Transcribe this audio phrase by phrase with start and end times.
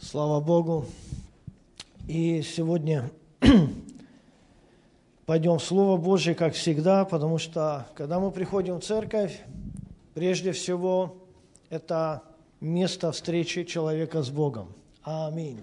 [0.00, 0.86] Слава Богу.
[2.06, 3.10] И сегодня
[5.26, 9.40] пойдем в Слово Божье, как всегда, потому что, когда мы приходим в церковь,
[10.14, 11.16] прежде всего,
[11.68, 12.22] это
[12.60, 14.68] место встречи человека с Богом.
[15.02, 15.60] Аминь.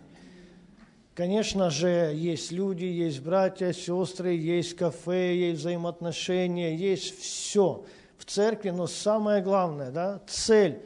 [1.14, 7.86] Конечно же, есть люди, есть братья, сестры, есть кафе, есть взаимоотношения, есть все
[8.18, 10.82] в церкви, но самое главное, да, цель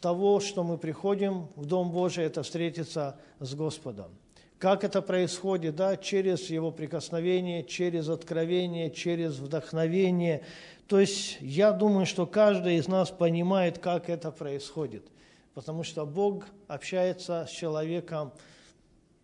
[0.00, 4.10] того, что мы приходим в Дом Божий, это встретиться с Господом.
[4.58, 5.76] Как это происходит?
[5.76, 10.42] Да, через Его прикосновение, через откровение, через вдохновение.
[10.86, 15.06] То есть я думаю, что каждый из нас понимает, как это происходит.
[15.54, 18.32] Потому что Бог общается с человеком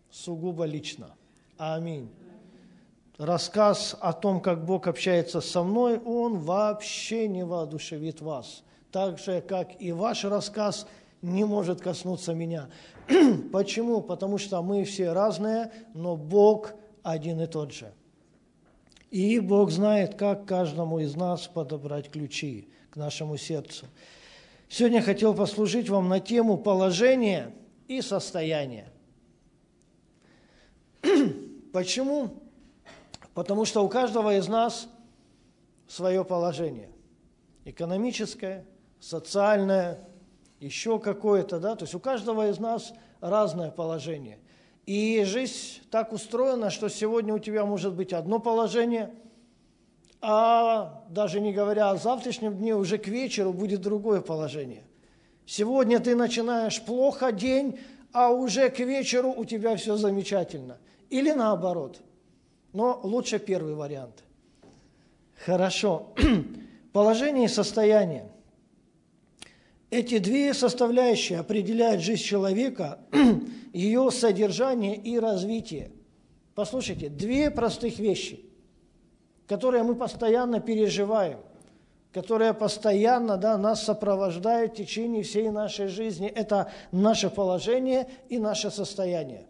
[0.09, 1.15] сугубо лично.
[1.57, 2.09] Аминь.
[3.17, 8.63] Рассказ о том, как Бог общается со мной, он вообще не воодушевит вас.
[8.97, 10.87] Так же, как и ваш рассказ
[11.21, 12.67] не может коснуться меня.
[13.51, 14.01] Почему?
[14.01, 17.93] Потому что мы все разные, но Бог один и тот же.
[19.11, 23.85] И Бог знает, как каждому из нас подобрать ключи к нашему сердцу.
[24.67, 27.53] Сегодня хотел послужить вам на тему положения
[27.87, 28.91] и состояния.
[31.71, 32.41] Почему?
[33.35, 34.89] Потому что у каждого из нас
[35.87, 36.89] свое положение.
[37.63, 38.65] Экономическое,
[38.99, 39.99] социальное,
[40.59, 44.39] еще какое-то, да, то есть у каждого из нас разное положение.
[44.85, 49.13] И жизнь так устроена, что сегодня у тебя может быть одно положение,
[50.21, 54.83] а даже не говоря о завтрашнем дне, уже к вечеру будет другое положение.
[55.45, 57.79] Сегодня ты начинаешь плохо день,
[58.11, 60.77] а уже к вечеру у тебя все замечательно.
[61.09, 62.01] Или наоборот.
[62.73, 64.23] Но лучше первый вариант.
[65.45, 66.13] Хорошо.
[66.93, 68.29] Положение и состояние.
[69.89, 72.99] Эти две составляющие определяют жизнь человека,
[73.73, 75.91] ее содержание и развитие.
[76.55, 78.43] Послушайте, две простых вещи,
[79.47, 81.39] которые мы постоянно переживаем,
[82.11, 86.27] которые постоянно да, нас сопровождают в течение всей нашей жизни.
[86.27, 89.45] Это наше положение и наше состояние.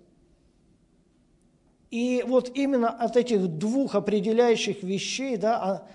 [1.90, 5.88] И вот именно от этих двух определяющих вещей да, а,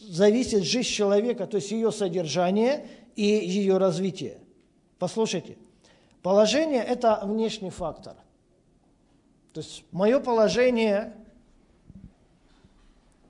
[0.00, 2.86] зависит жизнь человека, то есть ее содержание
[3.20, 4.38] и ее развитие.
[4.98, 5.58] Послушайте,
[6.22, 8.14] положение– это внешний фактор.
[9.52, 11.14] То есть мое положение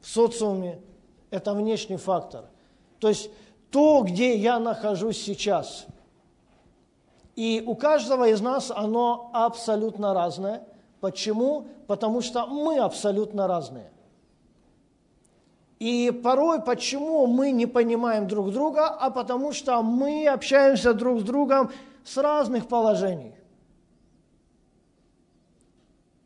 [0.01, 0.81] в социуме–
[1.31, 2.45] это внешний фактор.
[3.01, 3.31] То есть
[3.73, 5.87] то, где я нахожусь сейчас.
[7.35, 10.63] И у каждого из нас оно абсолютно разное.
[11.01, 11.67] Почему?
[11.89, 13.91] Потому что мы абсолютно разные.
[15.81, 21.23] И порой почему мы не понимаем друг друга, а потому что мы общаемся друг с
[21.23, 21.71] другом
[22.05, 23.35] с разных положений.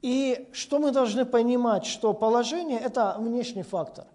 [0.03, 4.07] И что мы должны понимать, что положение– это внешний фактор.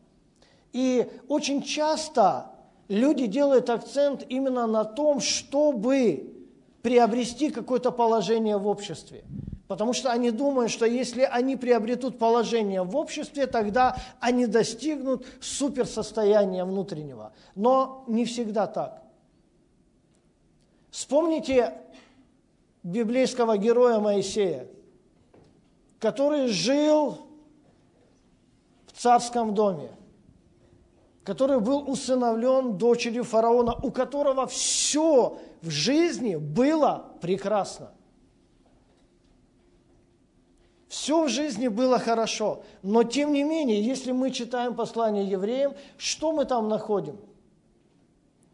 [0.74, 2.52] И очень часто
[2.90, 6.36] люди делают акцент именно на том, чтобы
[6.82, 9.24] приобрести какое-то положение в обществе.
[9.70, 16.66] Потому что они думают, что если они приобретут положение в обществе, тогда они достигнут суперсостояния
[16.66, 17.34] внутреннего.
[17.54, 19.04] Но не всегда так.
[20.90, 21.76] Вспомните
[22.82, 24.68] библейского героя Моисея,
[26.00, 27.28] который жил
[28.88, 29.92] в царском доме,
[31.24, 37.92] который был усыновлен дочерью фараона, у которого все в жизни было прекрасно.
[40.90, 46.32] Все в жизни было хорошо, но тем не менее, если мы читаем послание евреям, что
[46.32, 47.18] мы там находим?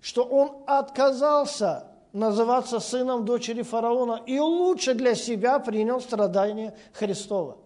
[0.01, 7.57] Что он отказался называться сыном дочери фараона и лучше для себя принял страдания Христова.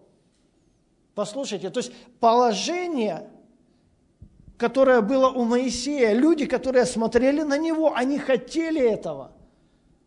[1.16, 3.28] Послушайте, то есть положение,
[4.56, 9.32] которое было у Моисея, люди, которые смотрели на него, они хотели этого–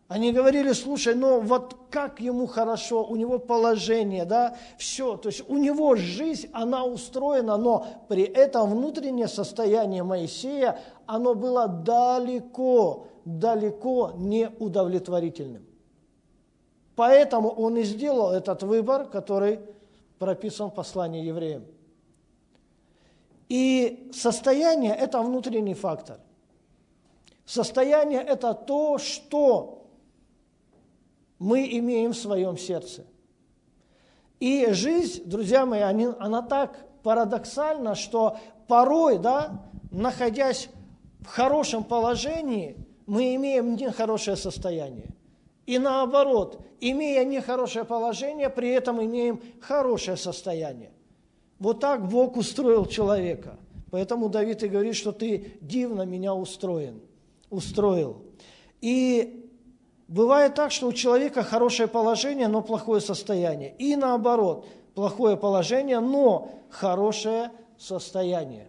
[0.08, 5.50] они говорили, слушай, ну вот как ему хорошо, у него положение, да, все, то есть
[5.50, 14.12] у него жизнь, она устроена, но при этом внутреннее состояние Моисея, оно было далеко, далеко
[14.16, 15.66] неудовлетворительным.
[16.96, 19.62] Поэтому он и сделал этот выбор, который
[20.20, 21.66] прописан в послании евреям.
[23.50, 26.20] И состояние– это внутренний фактор.
[27.46, 29.83] Состояние– это то, что
[31.44, 33.06] мы имеем в своем сердце.
[34.40, 38.38] И жизнь, друзья мои, они, она так парадоксальна, что
[38.68, 39.62] порой, да,
[39.92, 40.70] находясь
[41.20, 45.10] в хорошем положении, мы имеем нехорошее состояние.
[45.66, 50.92] И наоборот, имея нехорошее положение, при этом имеем хорошее состояние.
[51.60, 53.58] Вот так Бог устроил человека.
[53.92, 57.02] Поэтому Давид и говорит, что ты дивно меня устроен,
[57.50, 58.22] устроил.
[58.80, 59.43] И
[60.14, 63.74] бывает так, что у человека хорошее положение, но плохое состояние.
[63.80, 68.68] И наоборот, плохое положение, но хорошее состояние.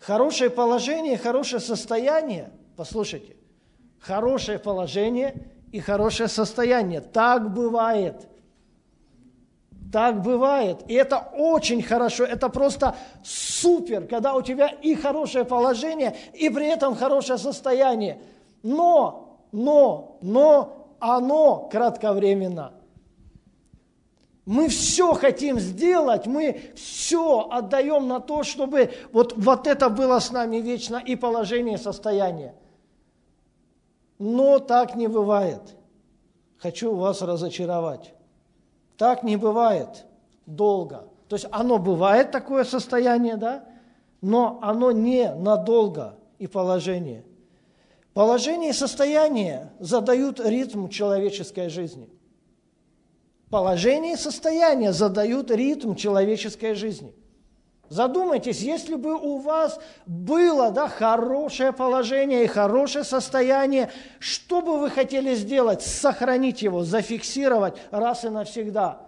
[0.00, 3.36] Хорошее положение, хорошее состояние, послушайте,
[4.00, 5.34] хорошее положение
[5.70, 7.00] и хорошее состояние.
[7.00, 8.26] Так бывает.
[9.92, 10.78] Так бывает.
[10.88, 12.24] И это очень хорошо.
[12.24, 18.18] Это просто супер, когда у тебя и хорошее положение, и при этом хорошее состояние.
[18.62, 22.74] Но, но, но оно кратковременно.
[24.44, 30.32] Мы все хотим сделать, мы все отдаем на то, чтобы вот, вот это было с
[30.32, 32.54] нами вечно и положение, и состояние.
[34.18, 35.62] Но так не бывает.
[36.58, 38.12] Хочу вас разочаровать.
[38.96, 40.04] Так не бывает
[40.46, 41.08] долго.
[41.28, 43.64] То есть оно бывает такое состояние, да,
[44.20, 47.24] но оно не надолго и положение.
[48.14, 52.08] Положение и состояние задают ритм человеческой жизни.
[53.50, 57.14] Положение и состояние задают ритм человеческой жизни.
[57.88, 63.90] Задумайтесь, если бы у вас было да, хорошее положение и хорошее состояние,
[64.20, 65.82] что бы вы хотели сделать?
[65.82, 69.00] Сохранить его, зафиксировать раз и навсегда.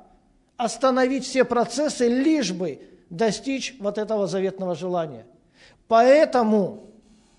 [0.56, 5.26] Остановить все процессы, лишь бы достичь вот этого заветного желания.
[5.86, 6.91] Поэтому,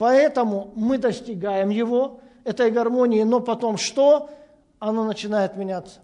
[0.03, 4.29] поэтому мы достигаем его, этой гармонии, но потом что?
[4.79, 6.01] Оно начинает меняться.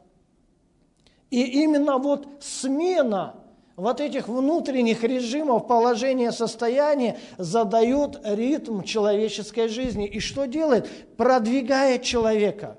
[1.31, 3.35] И именно вот смена–
[3.75, 10.07] вот этих внутренних режимов положения состояния задают ритм человеческой жизни.
[10.07, 10.89] И что делает?
[11.17, 12.77] Продвигает человека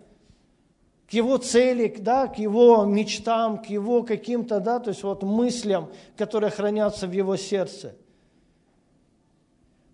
[1.06, 5.90] к его цели, да, к его мечтам, к его каким-то, да, то есть вот мыслям,
[6.16, 7.94] которые хранятся в его сердце.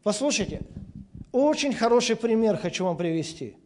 [0.05, 0.61] Послушайте,
[1.37, 3.56] очень хороший пример хочу вам привести.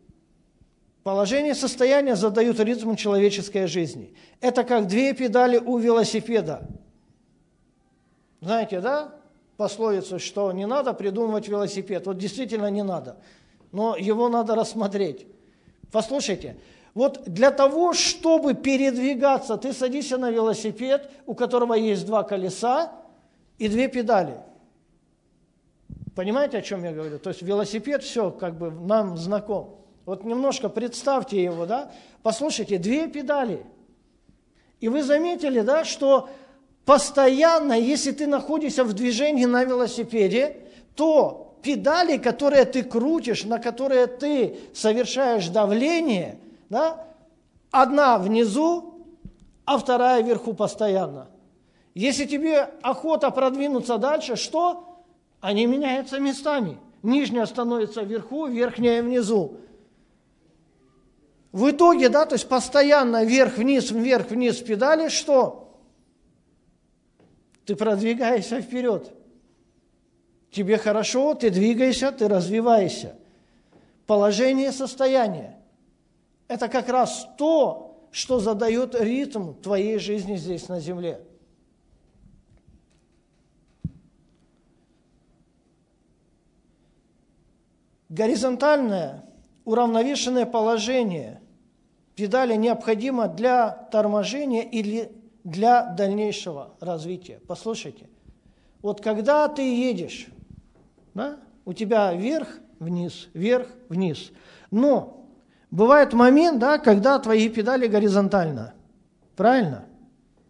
[1.02, 4.14] Положение состояния задают ритм человеческой жизни.
[4.40, 6.68] Это как две педали у велосипеда–
[8.40, 9.12] знаете, да,
[9.56, 12.06] пословицу, что не надо придумывать велосипед.
[12.06, 13.18] Вот действительно не надо.
[13.70, 15.26] Но его надо рассмотреть.
[15.92, 16.56] Послушайте,
[16.94, 22.92] вот для того, чтобы передвигаться, ты садишься на велосипед, у которого есть два колеса
[23.58, 24.38] и две педали.
[26.14, 27.18] Понимаете, о чем я говорю?
[27.18, 29.76] То есть велосипед, все, как бы нам знаком.
[30.06, 31.92] Вот немножко представьте его, да?
[32.22, 33.64] Послушайте, две педали.
[34.80, 36.28] И вы заметили, да, что
[36.84, 40.56] постоянно, если ты находишься в движении на велосипеде,
[40.96, 46.38] то педали, которые ты крутишь, на которые ты совершаешь давление,
[46.70, 47.06] да,
[47.70, 48.94] одна внизу,
[49.64, 51.28] а вторая вверху постоянно.
[51.94, 54.89] Если тебе охота продвинуться дальше, что?
[55.40, 56.78] Они меняются местами.
[57.02, 59.56] Нижняя становится вверху, верхняя внизу.
[61.52, 65.80] В итоге, да, то есть постоянно вверх-вниз, вверх-вниз педали, что?
[67.64, 69.12] Ты продвигаешься вперед.
[70.50, 73.16] Тебе хорошо, ты двигаешься, ты развиваешься.
[74.06, 75.56] Положение, состояние–
[76.48, 81.20] это как раз то, что задает ритм твоей жизни здесь на земле.
[88.10, 89.24] Горизонтальное,
[89.64, 91.40] уравновешенное положение
[92.16, 95.12] педали необходимо для торможения или
[95.44, 97.40] для дальнейшего развития.
[97.46, 98.08] Послушайте,
[98.82, 100.26] вот когда ты едешь,
[101.14, 102.48] да, у тебя вверх,
[102.80, 104.32] вниз, вверх, вниз.
[104.72, 105.24] Но
[105.70, 108.74] бывает момент, да, когда твои педали горизонтально.
[109.36, 109.84] Правильно?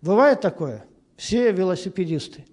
[0.00, 0.87] Бывает такое?
[1.17, 2.47] Все велосипедисты.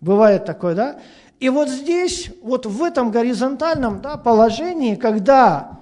[0.00, 1.00] Бывает такое, да?
[1.42, 5.80] И вот здесь, вот в этом горизонтальном да, положении, когда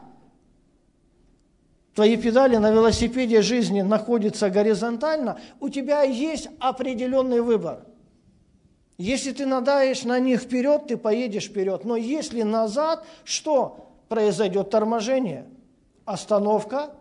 [1.94, 7.84] твои педали на велосипеде жизни находятся горизонтально, у тебя есть определенный выбор.
[8.96, 11.84] Если ты надаешь на них вперед, ты поедешь вперед.
[11.84, 14.70] Но если назад, что произойдет?
[14.70, 15.46] Торможение,
[16.06, 16.94] остановка,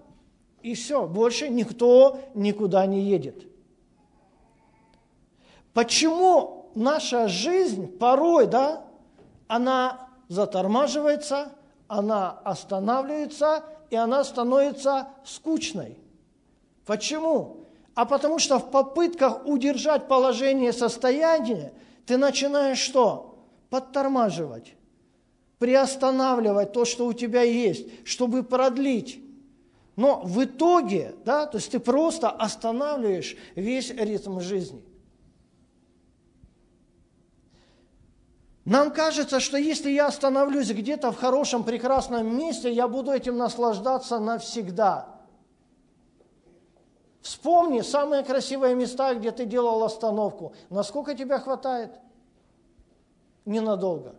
[0.63, 1.07] и все.
[1.07, 3.41] Больше никто никуда не едет.
[5.73, 8.83] Почему наша жизнь порой, да,
[9.47, 11.51] она затормаживается,
[11.87, 15.97] она останавливается– и она становится скучной.
[16.85, 17.67] Почему?
[17.95, 21.73] А потому что в попытках удержать положение состояния
[22.05, 23.37] ты начинаешь что?
[23.69, 24.75] Подтормаживать.
[25.59, 29.21] приостанавливать то, что у тебя есть, чтобы продлить.
[29.97, 34.81] Но в итоге, да, то есть ты просто останавливаешь весь ритм жизни.
[38.69, 44.19] Нам кажется, что если я остановлюсь где-то в хорошем, прекрасном месте, я буду этим наслаждаться
[44.19, 45.07] навсегда.
[47.21, 50.53] Вспомни самые красивые места, где ты делал остановку.
[50.69, 51.99] Насколько тебя хватает?
[53.43, 54.13] Ненадолго.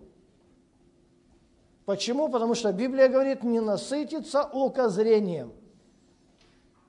[1.84, 2.28] Почему?
[2.28, 5.52] Потому что Библия говорит, не насытиться око зрением.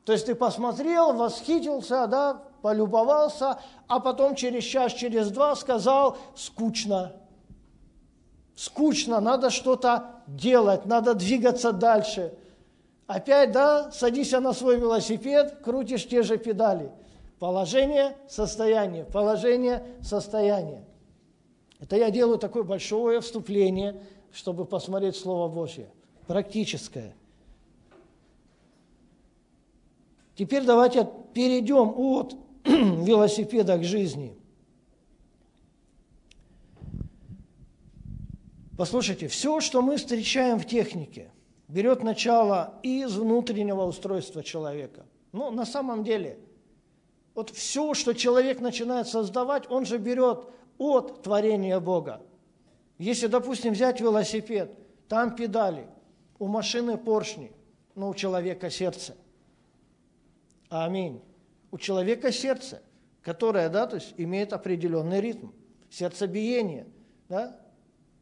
[0.05, 7.21] То есть ты посмотрел, восхитился, да, полюбовался, а потом через час, через два сказал, скучно
[8.55, 12.33] скучно, надо что-то делать, надо двигаться дальше.
[13.07, 16.91] Опять, да, садишься на свой велосипед, крутишь те же педали.
[17.39, 20.85] Положение, состояние, положение, состояние.
[21.79, 25.89] Это я делаю такое большое вступление, чтобы посмотреть Слово Божье,
[26.27, 27.15] практическое.
[30.35, 34.37] Теперь давайте перейдем от велосипеда к жизни–
[38.81, 41.29] Послушайте, все, что мы встречаем в технике,
[41.67, 45.05] берет начало из внутреннего устройства человека.
[45.33, 46.39] Но на самом деле,
[47.35, 50.47] вот все, что человек начинает создавать, он же берет
[50.79, 52.23] от творения Бога.
[52.97, 54.75] Если, допустим, взять велосипед,
[55.07, 55.85] там педали,
[56.39, 57.51] у машины поршни,
[57.93, 59.15] но у человека сердце.
[60.69, 61.21] Аминь.
[61.69, 62.81] У человека сердце,
[63.21, 65.49] которое, да, то есть имеет определенный ритм,
[65.91, 66.87] сердцебиение,
[67.29, 67.60] да,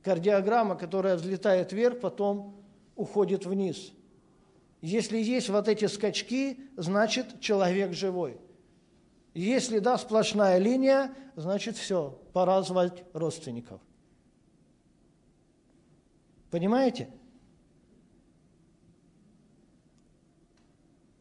[0.09, 2.55] кардиограмма, которая взлетает вверх, потом
[2.95, 3.91] уходит вниз.
[4.81, 8.39] Если есть вот эти скачки, значит человек живой.
[9.35, 13.79] Если да, сплошная линия, значит все, пора звать родственников.
[16.49, 17.07] Понимаете?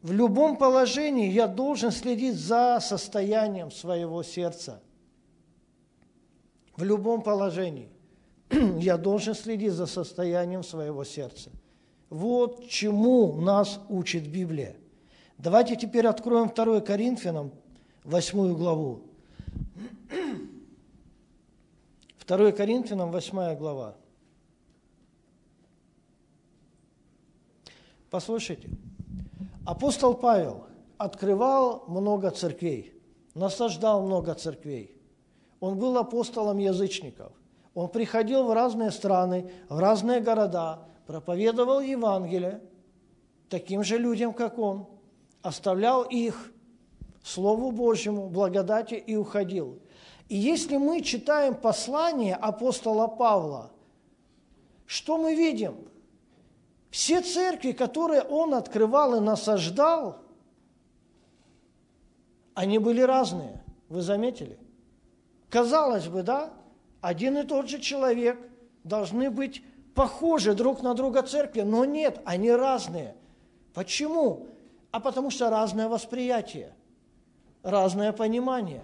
[0.01, 4.81] В любом положении я должен следить за состоянием своего сердца.
[6.75, 7.91] В любом положении.
[8.79, 11.51] я должен следить за состоянием своего сердца.
[12.09, 14.75] Вот чему нас учит Библия.
[15.37, 17.51] Давайте теперь откроем 2 Коринфянам,
[18.03, 19.03] 8 главу.
[22.27, 23.95] 2 Коринфянам, 8 глава.
[28.09, 28.69] Послушайте,
[29.65, 30.65] апостол Павел
[30.97, 32.93] открывал много церквей,
[33.35, 34.95] насаждал много церквей.
[35.59, 37.31] Он был апостолом язычников.
[37.79, 42.59] Он приходил в разные страны, в разные города, проповедовал Евангелие
[43.47, 44.85] таким же людям, как он,
[45.41, 46.51] оставлял их
[47.23, 49.79] Слову Божьему, благодати и уходил.
[50.27, 53.71] И если мы читаем послание апостола Павла,
[54.85, 55.87] что мы видим?
[56.89, 60.17] Все церкви, которые он открывал и насаждал,
[62.55, 63.63] они были разные.
[63.87, 64.59] Вы заметили?
[65.49, 66.58] Казалось бы, да?
[67.01, 68.39] Один и тот же человек,
[68.83, 69.63] должны быть
[69.95, 73.15] похожи друг на друга церкви, но нет, они разные.
[73.73, 74.47] Почему?
[74.91, 76.73] А потому что разное восприятие,
[77.63, 78.81] разное понимание,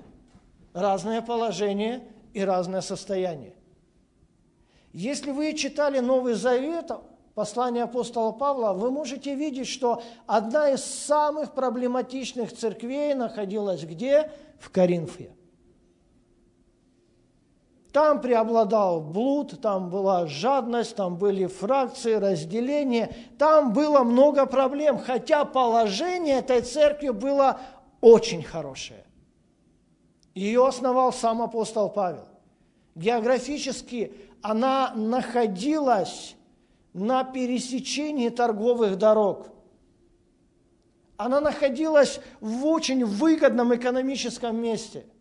[0.74, 2.04] разное положение
[2.34, 3.56] и разное состояние.
[4.94, 6.92] Если вы читали Новый Завет,
[7.34, 14.32] послание апостола Павла, вы можете видеть, что одна из самых проблематичных церквей находилась где?
[14.60, 15.32] В Коринфе.
[17.96, 25.46] Там преобладал блуд, там была жадность, там были фракции, разделения, там было много проблем, хотя
[25.46, 27.58] положение этой церкви было
[28.02, 29.06] очень хорошее.
[30.34, 32.28] Ее основал сам апостол Павел.
[32.96, 34.12] Географически
[34.42, 36.36] она находилась
[36.92, 39.48] на пересечении торговых дорог.
[41.16, 45.06] Она находилась в очень выгодном экономическом месте–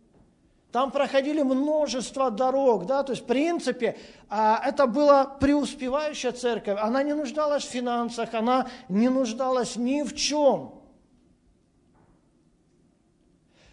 [0.75, 3.97] там проходили множество дорог, да, то есть в принципе
[4.29, 10.13] а, это была преуспевающая церковь, она не нуждалась в финансах, она не нуждалась ни в
[10.17, 10.81] чем.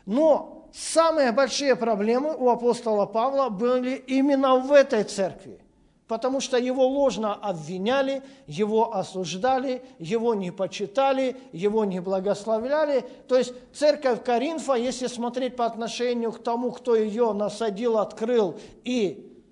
[0.06, 5.61] Но самые большие проблемы у апостола Павла были именно в этой церкви
[6.08, 13.04] потому что его ложно обвиняли, его осуждали, его не почитали, его не благословляли.
[13.28, 19.42] То есть церковь Коринфа, если смотреть по отношению к тому, кто ее насадил, открыл и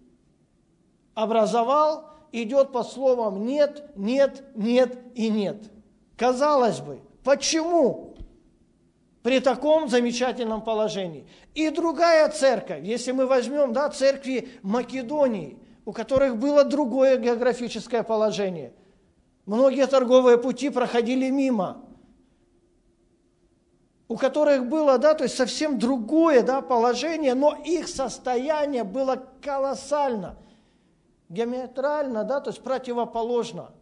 [1.14, 5.71] образовал, идет по словам «нет», «нет», «нет» и «нет».
[6.16, 8.16] Казалось бы, почему
[9.23, 11.26] при таком замечательном положении?
[11.54, 15.59] И другая церковь, если мы возьмем да, церкви Македонии–
[15.91, 18.73] у которых было другое географическое положение.
[19.45, 21.85] Многие торговые пути проходили мимо,
[24.07, 30.39] у которых было, да, то есть совсем другое, да, положение, но их состояние было колоссально,
[31.29, 33.73] геометрально, да, то есть противоположно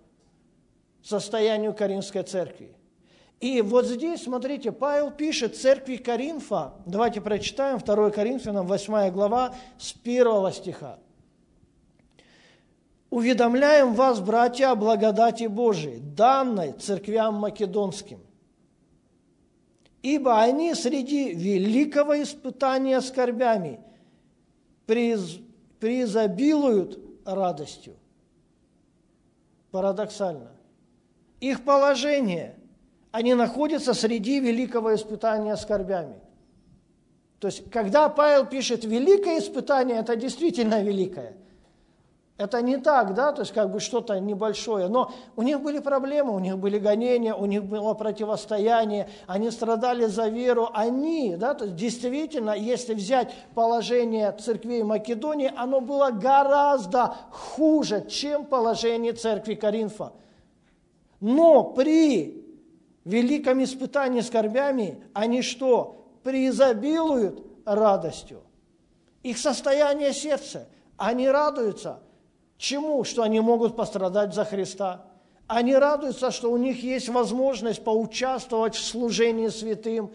[1.03, 2.75] состоянию Каринской церкви.
[3.39, 9.95] И вот здесь, смотрите, Павел пишет церкви Коринфа, давайте прочитаем 2 Коринфянам 8 глава с
[10.03, 10.99] 1 стиха.
[13.11, 18.21] «Уведомляем вас, братья, о благодати Божией, данной церквям македонским,
[20.03, 23.81] ибо они среди великого испытания скорбями
[24.87, 25.39] приз,
[25.81, 27.97] преизобилуют радостью».
[29.71, 30.53] Парадоксально.
[31.41, 32.55] Их положение–
[33.11, 36.21] они находятся среди великого испытания скорбями.
[37.41, 41.37] То есть, когда Павел пишет «великое испытание», это действительно великое.
[42.39, 46.33] Это не так, да, то есть как бы что-то небольшое, но у них были проблемы,
[46.33, 51.65] у них были гонения, у них было противостояние, они страдали за веру, они, да, то
[51.65, 60.13] есть действительно, если взять положение церквей Македонии, оно было гораздо хуже, чем положение церкви Коринфа.
[61.21, 62.47] Но при
[63.05, 66.07] великом испытании скорбями, они что?
[66.23, 68.43] Преизобилуют радостью.
[69.25, 71.99] Их состояние сердца, они радуются.
[72.59, 73.05] Чему?
[73.05, 75.03] Что они могут пострадать за Христа.
[75.47, 80.11] Они радуются, что у них есть возможность поучаствовать в служении святым,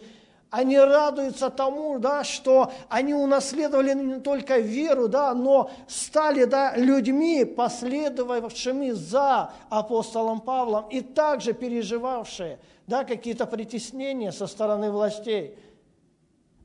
[0.50, 7.44] они радуются тому, да, что они унаследовали не только веру, да, но стали да, людьми,
[7.44, 15.58] последовавшими за апостолом Павлом и также переживавшие да, какие-то притеснения со стороны властей.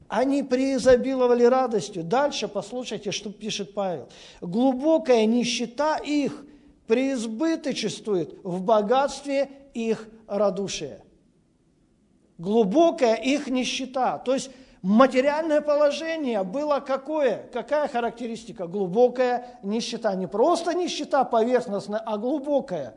[0.09, 2.03] Они преизобиловали радостью.
[2.03, 4.09] Дальше послушайте, что пишет Павел.
[4.41, 6.43] Глубокая нищета их
[6.87, 11.03] преизбыточествует в богатстве их радушия
[12.39, 14.17] глубокая их нищета.
[14.17, 14.49] То есть
[14.81, 17.47] материальное положение было какое?
[17.53, 18.65] Какая характеристика?
[18.65, 20.15] Глубокая нищета.
[20.15, 22.95] Не просто нищета поверхностная, а глубокая.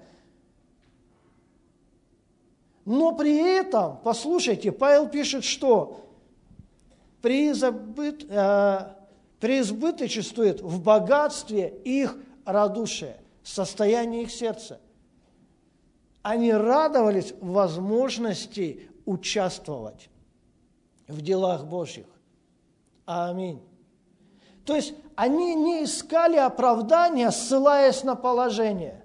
[2.84, 6.00] Но при этом, послушайте, Павел пишет, что
[7.22, 8.94] преизбыт, э,
[9.40, 14.80] преизбыточествует в богатстве их радушие, состояние их сердца.
[16.22, 20.10] Они радовались возможности участвовать
[21.08, 22.06] в делах Божьих.
[23.06, 23.60] Аминь.
[24.64, 29.04] То есть они не искали оправдания, ссылаясь на положение.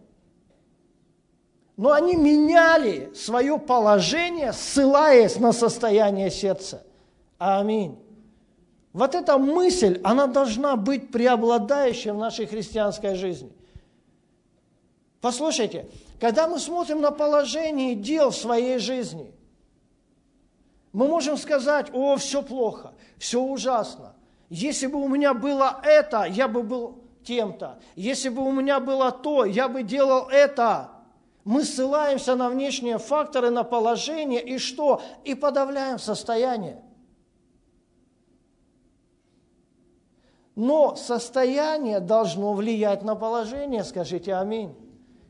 [1.75, 6.83] Но они меняли свое положение, ссылаясь на состояние сердца.
[7.37, 7.99] Аминь.
[8.97, 13.51] Вот эта мысль, она должна быть преобладающей в нашей христианской жизни.
[15.21, 15.87] Послушайте,
[16.19, 19.31] когда мы смотрим на положение дел в своей жизни,
[20.93, 24.15] мы можем сказать, о, все плохо, все ужасно.
[24.49, 27.77] Если бы у меня было это, я бы был тем-то.
[27.95, 30.89] Если бы у меня было то, я бы делал это.
[31.43, 35.03] Мы ссылаемся на внешние факторы, на положение и что?
[35.23, 36.81] И подавляем состояние.
[40.57, 44.73] Но состояние должно влиять на положение, скажите аминь.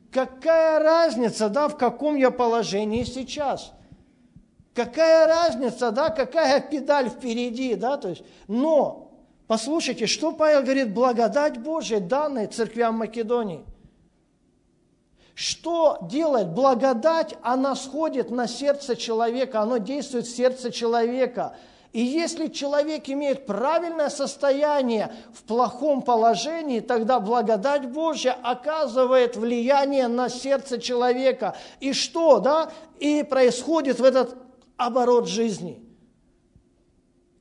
[0.09, 3.73] Какая разница, да, в каком я положении сейчас?
[4.73, 9.11] Какая разница, да, какая педаль впереди, да, то есть, но,
[9.47, 13.65] послушайте, что Павел говорит, благодать Божия, данной церквям Македонии.
[15.35, 17.35] Что делает благодать?
[17.41, 21.57] Она сходит на сердце человека, она действует в сердце человека.
[21.93, 30.29] И если человек имеет правильное состояние в плохом положении, тогда благодать Божья оказывает влияние на
[30.29, 31.55] сердце человека.
[31.79, 32.71] И что, да?
[32.99, 34.35] И происходит в этот
[34.75, 35.81] оборот жизни,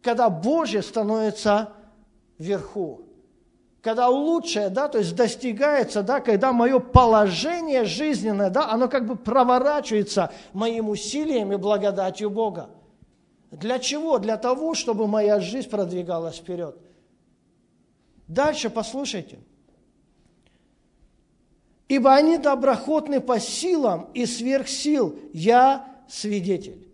[0.00, 1.72] когда Божье становится
[2.38, 3.02] вверху,
[3.82, 9.16] когда лучшее, да, то есть достигается, да, когда мое положение жизненное, да, оно как бы
[9.16, 12.70] проворачивается моим усилием и благодатью Бога.
[13.50, 14.18] Для чего?
[14.18, 16.76] Для того, чтобы моя жизнь продвигалась вперед.
[18.26, 19.38] Дальше послушайте.
[21.88, 25.18] Ибо они доброхотны по силам и сверх сил.
[25.32, 26.86] Я свидетель.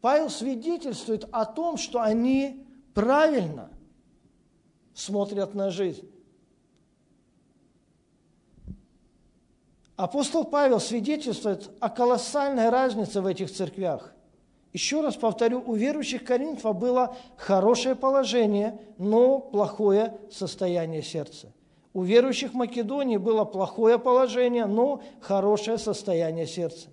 [0.00, 3.70] Павел свидетельствует о том, что они правильно
[4.94, 6.11] смотрят на жизнь.
[9.96, 14.12] Апостол Павел свидетельствует о колоссальной разнице в этих церквях.
[14.72, 21.52] Еще раз повторю, у верующих Коринфа было хорошее положение, но плохое состояние сердца.
[21.92, 26.88] У верующих Македонии было плохое положение, но хорошее состояние сердца.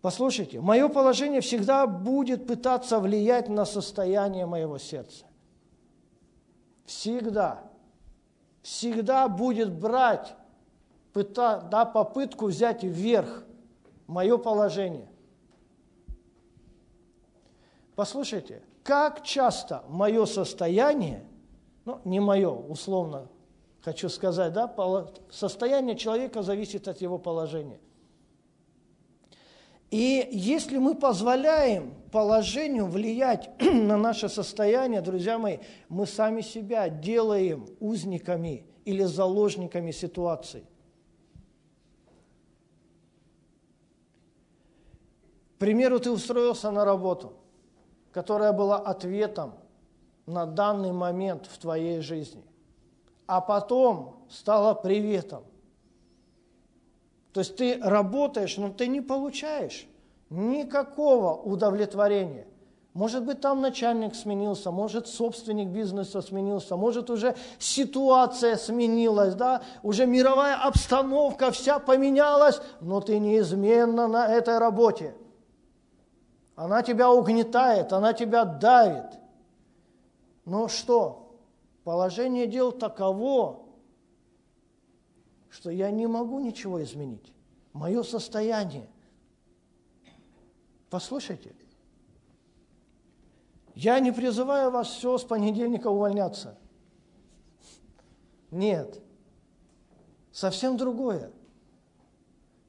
[0.00, 5.26] Послушайте, мое положение всегда будет пытаться влиять на состояние моего сердца.
[6.86, 7.62] Всегда.
[8.62, 10.34] Всегда будет брать
[11.12, 13.44] пыта, да, попытку взять вверх
[14.06, 15.08] мое положение.
[17.94, 21.24] Послушайте, как часто мое состояние,
[21.84, 23.28] ну, не мое, условно
[23.80, 24.72] хочу сказать, да,
[25.30, 27.80] состояние человека зависит от его положения–
[29.92, 35.58] и если мы позволяем положению влиять на наше состояние, друзья мои,
[35.90, 40.64] мы сами себя делаем узниками или заложниками ситуации.
[45.62, 47.32] Примеру, ты устроился на работу,
[48.12, 49.54] которая была ответом
[50.26, 52.44] на данный момент в твоей жизни,
[53.26, 55.44] а потом стала приветом
[57.32, 59.86] то есть ты работаешь, но ты не получаешь
[60.30, 62.46] никакого удовлетворения.
[62.94, 70.04] Может быть, там начальник сменился, может, собственник бизнеса сменился, может, уже ситуация сменилась, да, уже
[70.04, 75.14] мировая обстановка вся поменялась, но ты неизменно на этой работе.
[76.62, 79.18] Она тебя угнетает, она тебя давит.
[80.44, 81.36] Но что?
[81.82, 83.64] Положение дел таково,
[85.50, 87.32] что я не могу ничего изменить.
[87.72, 88.88] Мое состояние.
[90.88, 91.52] Послушайте,
[93.74, 96.56] я не призываю вас все с понедельника увольняться.
[98.52, 99.02] Нет.
[100.30, 101.32] Совсем другое.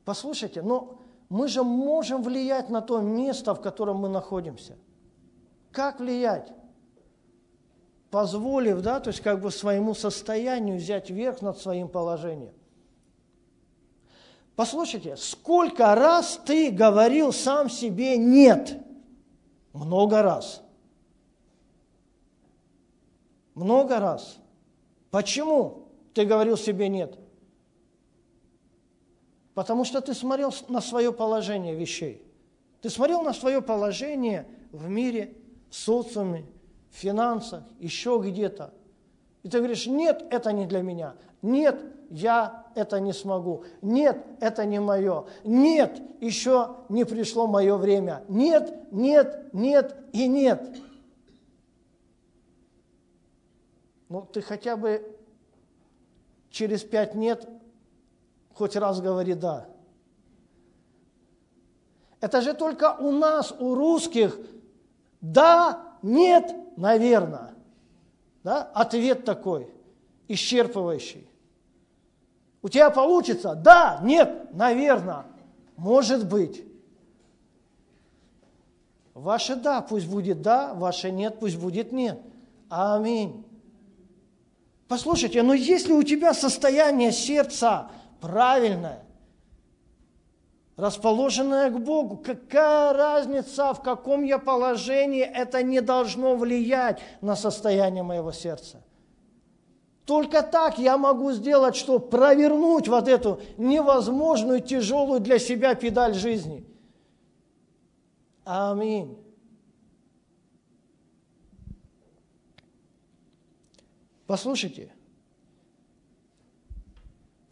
[0.04, 0.98] Послушайте, но
[1.34, 4.78] мы же можем влиять на то место, в котором мы находимся.
[5.72, 6.54] Как влиять?
[8.12, 12.54] Позволив, да, то есть как бы своему состоянию взять верх над своим положением.
[14.56, 18.78] Послушайте, сколько раз ты говорил сам себе «нет»?
[19.74, 20.62] Много раз.
[23.56, 24.38] Много раз.
[25.10, 27.18] Почему ты говорил себе «нет»?
[29.54, 32.24] Потому что ты смотрел на свое положение вещей.
[32.82, 35.38] Ты смотрел на свое положение в мире,
[35.70, 36.46] в социуме,
[36.92, 38.74] в финансах, еще где-то.
[39.44, 41.16] И ты говоришь, нет, это не для меня.
[41.42, 43.64] Нет, я это не смогу.
[43.82, 45.26] Нет, это не мое.
[45.44, 48.24] Нет, еще не пришло мое время.
[48.28, 50.78] Нет, нет, нет и нет.
[54.10, 55.18] Ну, ты хотя бы
[56.50, 57.48] через пять нет
[58.54, 59.68] хоть раз говори «да».
[62.20, 64.40] Это же только у нас, у русских,
[65.20, 67.54] да, нет, наверное.
[68.44, 68.64] Да?
[68.74, 69.70] Ответ такой,
[70.28, 71.28] исчерпывающий.
[72.62, 73.56] У тебя получится?
[73.56, 75.26] Да, нет, наверное,
[75.76, 76.66] может быть.
[79.14, 82.20] Ваше да пусть будет да, ваше нет пусть будет нет.
[82.70, 83.46] Аминь.
[84.88, 87.92] Послушайте, но если у тебя состояние сердца
[88.24, 89.04] правильное,
[90.78, 98.02] расположенное к Богу, какая разница, в каком я положении, это не должно влиять на состояние
[98.02, 98.82] моего сердца.
[100.06, 106.66] Только так я могу сделать, что провернуть вот эту невозможную, тяжелую для себя педаль жизни.
[108.46, 109.18] Аминь.
[114.26, 114.94] Послушайте,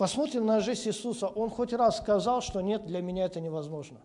[0.01, 1.27] посмотрим на жизнь Иисуса.
[1.27, 4.01] Он хоть раз сказал, что нет, для меня это невозможно.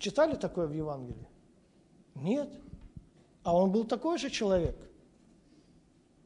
[0.00, 1.28] Читали такое в Евангелии?
[2.16, 2.50] Нет.
[3.44, 4.76] А он был такой же человек.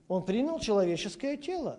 [0.09, 1.79] Он принял человеческое тело,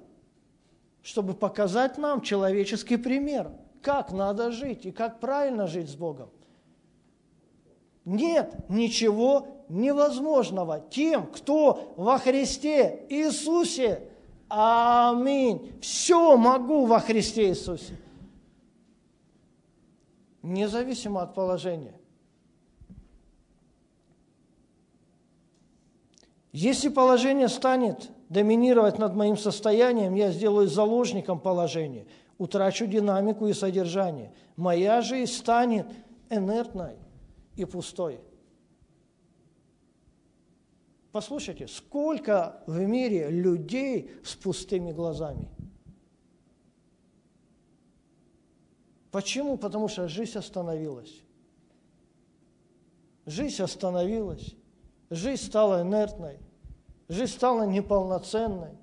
[1.02, 3.50] чтобы показать нам человеческий пример,
[3.82, 6.30] как надо жить и как правильно жить с Богом.
[8.06, 14.13] Нет ничего невозможного тем, кто во Христе Иисусе.
[14.50, 15.74] Аминь.
[15.82, 17.98] Все могу во Христе Иисусе.
[20.42, 22.00] Независимо от положения.
[26.52, 32.06] Если положение станет доминировать над моим состоянием, я сделаю заложником положения,
[32.38, 34.32] утрачу динамику и содержание.
[34.56, 35.88] Моя жизнь станет
[36.30, 36.98] инертной
[37.56, 38.20] и пустой.
[41.14, 45.48] Послушайте, сколько в мире людей с пустыми глазами?
[49.12, 49.58] Почему?
[49.58, 51.22] Потому что жизнь остановилась.
[53.28, 54.56] Жизнь остановилась.
[55.12, 56.40] Жизнь стала инертной.
[57.08, 58.76] Жизнь стала неполноценной.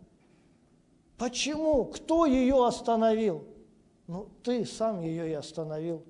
[1.19, 1.85] Почему?
[1.87, 3.45] Кто ее остановил?
[4.07, 6.05] Ну, ты сам ее и остановил.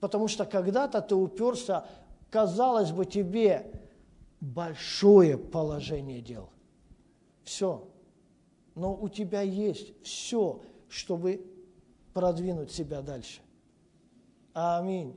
[0.00, 1.86] Потому что когда-то ты уперся,
[2.28, 3.79] казалось бы, тебе
[4.40, 6.50] большое положение дел.
[7.44, 7.86] Все.
[8.74, 11.46] Но у тебя есть все, чтобы
[12.14, 13.40] продвинуть себя дальше.
[14.52, 15.14] Аминь.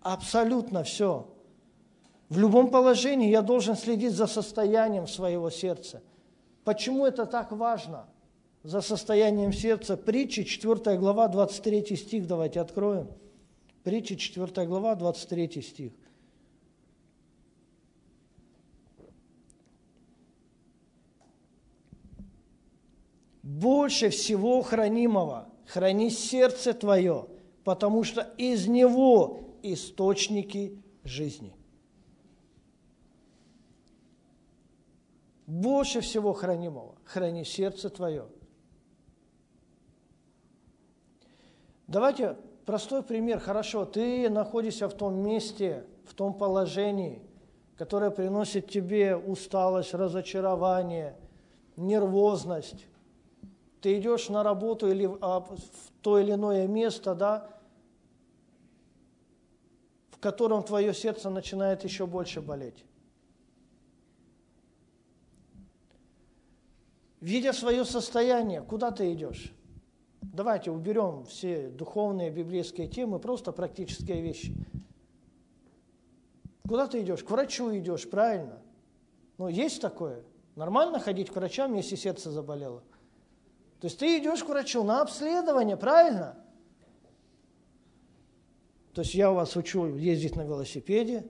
[0.00, 1.28] Абсолютно все.
[2.28, 6.02] В любом положении я должен следить за состоянием своего сердца.
[6.64, 8.06] Почему это так важно?
[8.62, 9.96] За состоянием сердца.
[9.96, 13.08] Притчи, 4 глава, 23 стих, давайте откроем.
[13.82, 15.92] Притчи, 4 глава, 23 стих.
[23.52, 27.26] Больше всего хранимого храни сердце твое,
[27.64, 31.54] потому что из него источники жизни.
[35.46, 38.26] Больше всего хранимого храни сердце твое.
[41.86, 43.38] Давайте простой пример.
[43.38, 47.20] Хорошо, ты находишься в том месте, в том положении,
[47.76, 51.18] которое приносит тебе усталость, разочарование,
[51.76, 52.86] нервозность.
[53.82, 55.58] Ты идешь на работу или а, в
[56.02, 57.48] то или иное место, да,
[60.12, 62.84] в котором твое сердце начинает еще больше болеть.
[67.20, 69.52] Видя свое состояние, куда ты идешь?
[70.20, 74.54] Давайте уберем все духовные библейские темы, просто практические вещи.
[76.68, 77.24] Куда ты идешь?
[77.24, 78.62] К врачу идешь, правильно?
[79.38, 80.22] Ну, есть такое.
[80.54, 82.84] Нормально ходить к врачам, если сердце заболело?
[83.82, 86.38] То есть ты идешь к врачу на обследование, правильно?
[88.94, 91.26] То есть я у вас учу ездить на велосипеде,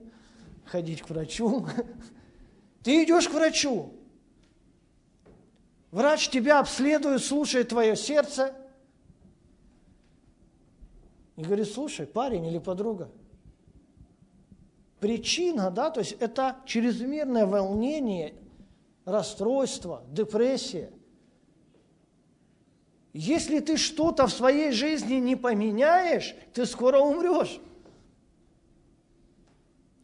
[0.63, 1.67] ходить к врачу.
[2.83, 3.93] Ты идешь к врачу.
[5.91, 8.55] Врач тебя обследует, слушает твое сердце–
[11.35, 13.09] и говорит, слушай, парень или подруга,
[14.99, 18.35] причина, да, то есть это чрезмерное волнение,
[19.05, 20.91] расстройство, депрессия.
[23.13, 27.59] Если ты что-то в своей жизни не поменяешь, ты скоро умрешь.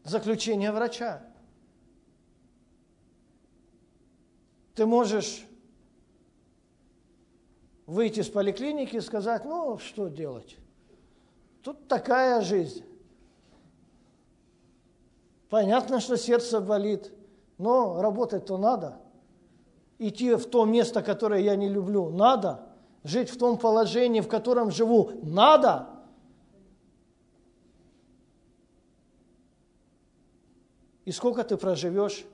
[0.03, 1.23] Заключение врача.
[4.75, 5.43] Ты можешь
[7.87, 10.57] выйти из поликлиники и сказать, ну, что делать?
[11.63, 12.85] Тут такая жизнь.
[15.49, 17.11] Понятно, что сердце болит,
[17.57, 19.01] но работать-то надо.
[19.97, 22.68] Идти в то место, которое я не люблю, надо.
[23.03, 25.87] Жить в том положении, в котором живу, надо.
[31.05, 32.25] И сколько ты проживешь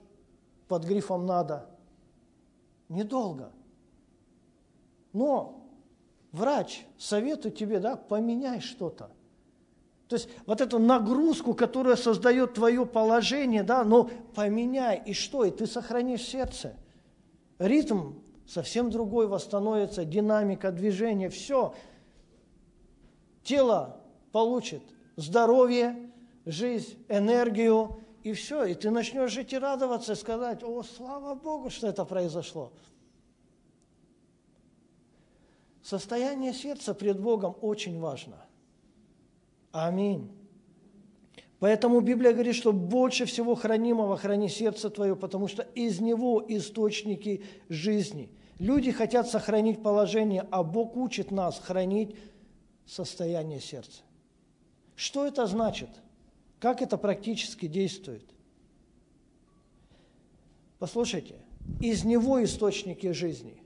[0.68, 1.70] под грифом «надо»?
[2.90, 3.52] Недолго.
[5.14, 5.66] Но
[6.32, 9.12] врач советует тебе, да, поменяй что-то.
[10.08, 15.46] То есть вот эту нагрузку, которая создает твое положение, да, но поменяй, и что?
[15.46, 16.76] И ты сохранишь сердце.
[17.58, 18.16] Ритм
[18.48, 21.74] совсем другой восстановится, динамика движения, все.
[23.44, 24.82] Тело получит
[25.16, 26.12] здоровье,
[26.46, 28.66] жизнь, энергию, и все.
[28.66, 32.72] И ты начнешь жить и радоваться, и сказать, о, слава Богу, что это произошло.
[35.84, 38.38] Состояние сердца пред Богом очень важно–
[39.76, 40.32] Аминь.
[41.66, 47.44] Поэтому Библия говорит, что больше всего хранимого храни сердце твое, потому что из него источники
[47.70, 48.30] жизни.
[48.60, 52.16] Люди хотят сохранить положение, а Бог учит нас хранить
[52.86, 54.04] состояние сердца.
[54.96, 55.90] Что это значит?
[56.60, 58.30] Как это практически действует?
[60.78, 61.34] Послушайте,
[61.82, 63.60] из него источники жизни.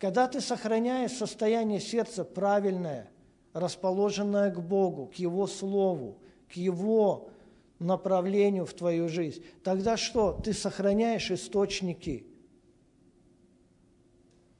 [0.00, 3.08] Когда ты сохраняешь состояние сердца правильное–
[3.52, 6.18] расположенная к Богу, к Его Слову,
[6.52, 7.30] к Его
[7.78, 10.32] направлению в твою жизнь, тогда что?
[10.32, 12.26] Ты сохраняешь источники.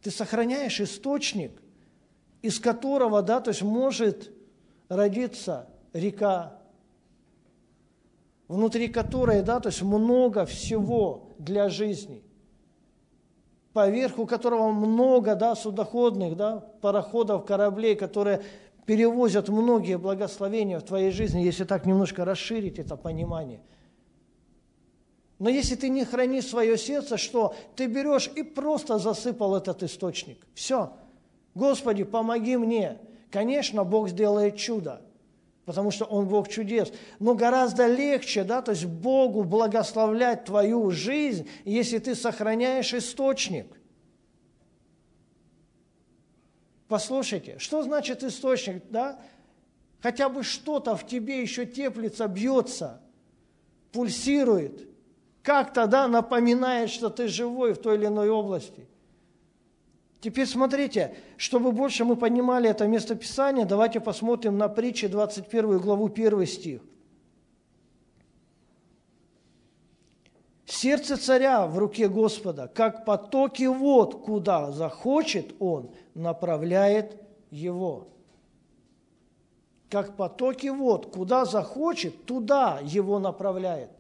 [0.03, 1.53] Ты сохраняешь источник,
[2.43, 4.31] из которого, да, то есть может
[4.89, 6.61] родиться река,
[8.47, 12.23] внутри которой, да, то есть много всего для жизни,
[13.73, 18.43] поверху которого много, да, судоходных, да, пароходов, кораблей, которые
[18.87, 23.61] перевозят многие благословения в твоей жизни, если так немножко расширить это понимание.
[25.39, 30.47] Но если ты не хранишь свое сердце, что ты берешь и просто засыпал этот источник.
[30.55, 30.93] Все.
[31.55, 32.99] Господи, помоги мне.
[33.31, 35.03] Конечно, Бог сделает чудо.
[35.67, 36.93] потому что Он Бог чудес.
[37.19, 43.76] Но гораздо легче, да, то есть Богу благословлять твою жизнь, если ты сохраняешь источник.
[46.89, 49.19] Послушайте, что значит источник, да?
[50.01, 53.01] Хотя бы что-то в тебе еще теплится, бьется,
[53.93, 54.89] пульсирует,
[55.43, 58.87] как тогда напоминает, что ты живой в той или иной области–
[60.27, 66.47] Теперь смотрите, чтобы больше мы понимали это местописание, давайте посмотрим на притчи 21 главу 1
[66.47, 66.81] стих.
[70.67, 77.17] Сердце царя в руке Господа, как потоки вод, куда захочет он, направляет
[77.51, 78.09] его.
[79.89, 83.91] Как потоки вод, куда захочет, туда его направляет.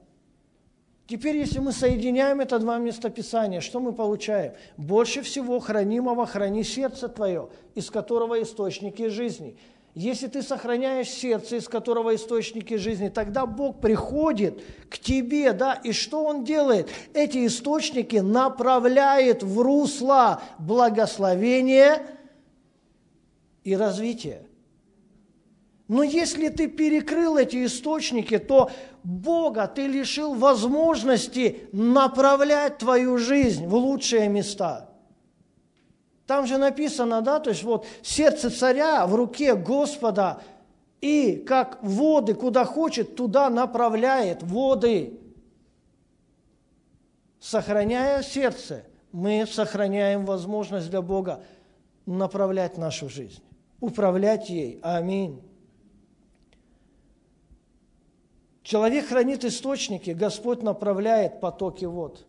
[1.07, 4.55] Теперь, если мы соединяем это два местописания, что мы получаем?
[4.77, 9.57] Больше всего хранимого храни сердце твое, из которого источники жизни.
[9.97, 15.93] Если ты сохраняешь сердце, из которого источники жизни, тогда Бог приходит к тебе, да, и
[15.93, 16.91] что Он делает?
[17.15, 22.03] Эти источники направляет в русло благословения
[23.65, 24.47] и развития.
[25.89, 28.71] Но если ты перекрыл эти источники, то
[29.03, 34.86] Бога ты лишил возможности направлять твою жизнь в лучшие места.
[36.27, 40.43] Там же написано, да, то есть вот сердце царя в руке Господа,
[41.01, 45.21] и как воды, куда хочет, туда направляет воды.
[47.39, 51.45] Сохраняя сердце, мы сохраняем возможность для Бога
[52.07, 53.43] направлять нашу жизнь,
[53.81, 54.81] управлять ей.
[54.83, 55.43] Аминь.
[58.65, 62.27] Человек хранит источники, Господь направляет потоки вод.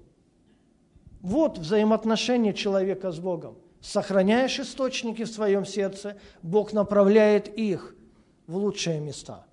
[1.22, 3.58] Вот взаимоотношения человека с Богом.
[3.88, 7.96] Сохраняешь источники в своем сердце, Бог направляет их
[8.46, 9.46] в лучшие места.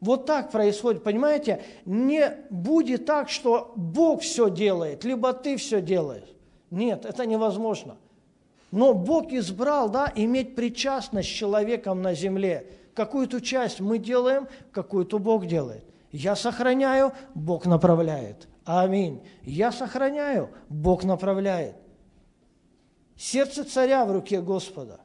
[0.00, 1.62] Вот так происходит, понимаете?
[1.84, 6.28] Не будет так, что Бог все делает, либо ты все делаешь.
[6.70, 7.98] Нет, это невозможно.
[8.72, 15.18] Но Бог избрал, да, иметь причастность с человеком на земле– Какую-то часть мы делаем, какую-то
[15.18, 15.84] Бог делает.
[16.12, 18.48] Я сохраняю, Бог направляет.
[18.64, 19.22] Аминь.
[19.42, 21.76] Я сохраняю, Бог направляет.
[23.16, 25.00] Сердце царя в руке Господа.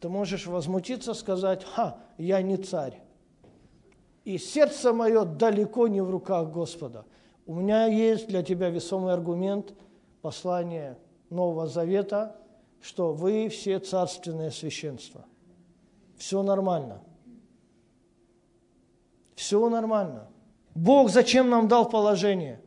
[0.00, 3.00] Ты можешь возмутиться, сказать, ха, я не царь.
[4.24, 7.04] И сердце мое далеко не в руках Господа.
[7.46, 9.74] У меня есть для тебя весомый аргумент,
[10.20, 10.98] послание
[11.30, 12.36] Нового Завета,
[12.80, 15.24] что вы все царственное священство–
[16.18, 17.00] все нормально.
[19.36, 20.28] Все нормально.
[20.74, 22.60] Бог зачем нам дал положение?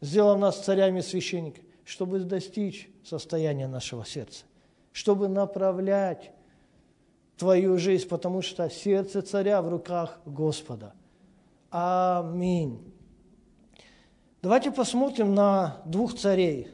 [0.00, 4.44] Сделав нас царями и священниками, чтобы достичь состояния нашего сердца,
[4.92, 6.32] чтобы направлять
[7.38, 10.92] твою жизнь, потому что сердце царя в руках Господа.
[11.70, 12.92] Аминь.
[14.42, 16.68] Давайте посмотрим на двух царей.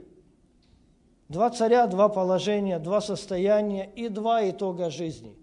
[1.29, 5.37] Два царя, два положения, два состояния и два итога жизни.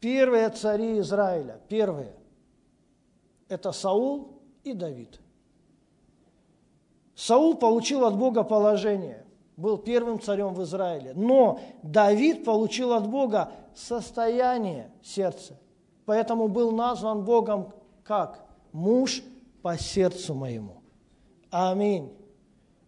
[0.00, 2.14] Первые цари Израиля, первые,
[3.48, 5.18] это Саул и Давид.
[7.14, 9.24] Саул получил от Бога положение,
[9.56, 11.12] был первым царем в Израиле.
[11.14, 15.58] Но Давид получил от Бога состояние сердца.
[16.06, 17.72] Поэтому был назван Богом
[18.02, 18.44] как?
[18.72, 19.22] Муж
[19.62, 20.82] по сердцу моему.
[21.50, 22.12] Аминь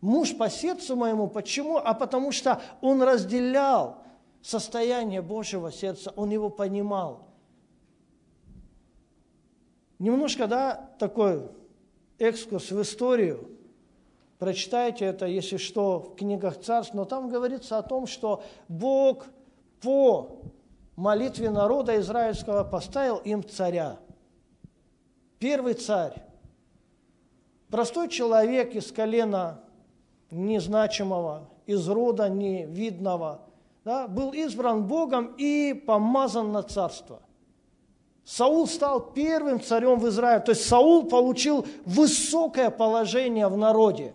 [0.07, 1.29] муж по сердцу моему.
[1.29, 1.79] Почему?
[1.79, 4.03] А потому что он разделял
[4.41, 7.27] состояние Божьего сердца, он его понимал.
[9.99, 11.49] Немножко, да, такой
[12.19, 13.51] экскурс в историю.
[14.39, 19.27] Прочитайте это, если что, в книгах царств, но там говорится о том, что Бог
[19.81, 20.43] по
[20.95, 23.99] молитве народа израильского поставил им царя.
[25.39, 26.23] Первый царь.
[27.71, 29.61] Простой человек из колена
[30.31, 33.43] незначимого, из рода невидного,
[33.85, 37.21] да, был избран Богом и помазан на царство.
[38.25, 40.43] Саул стал первым царем в Израиле.
[40.43, 44.13] То есть Саул получил высокое положение в народе.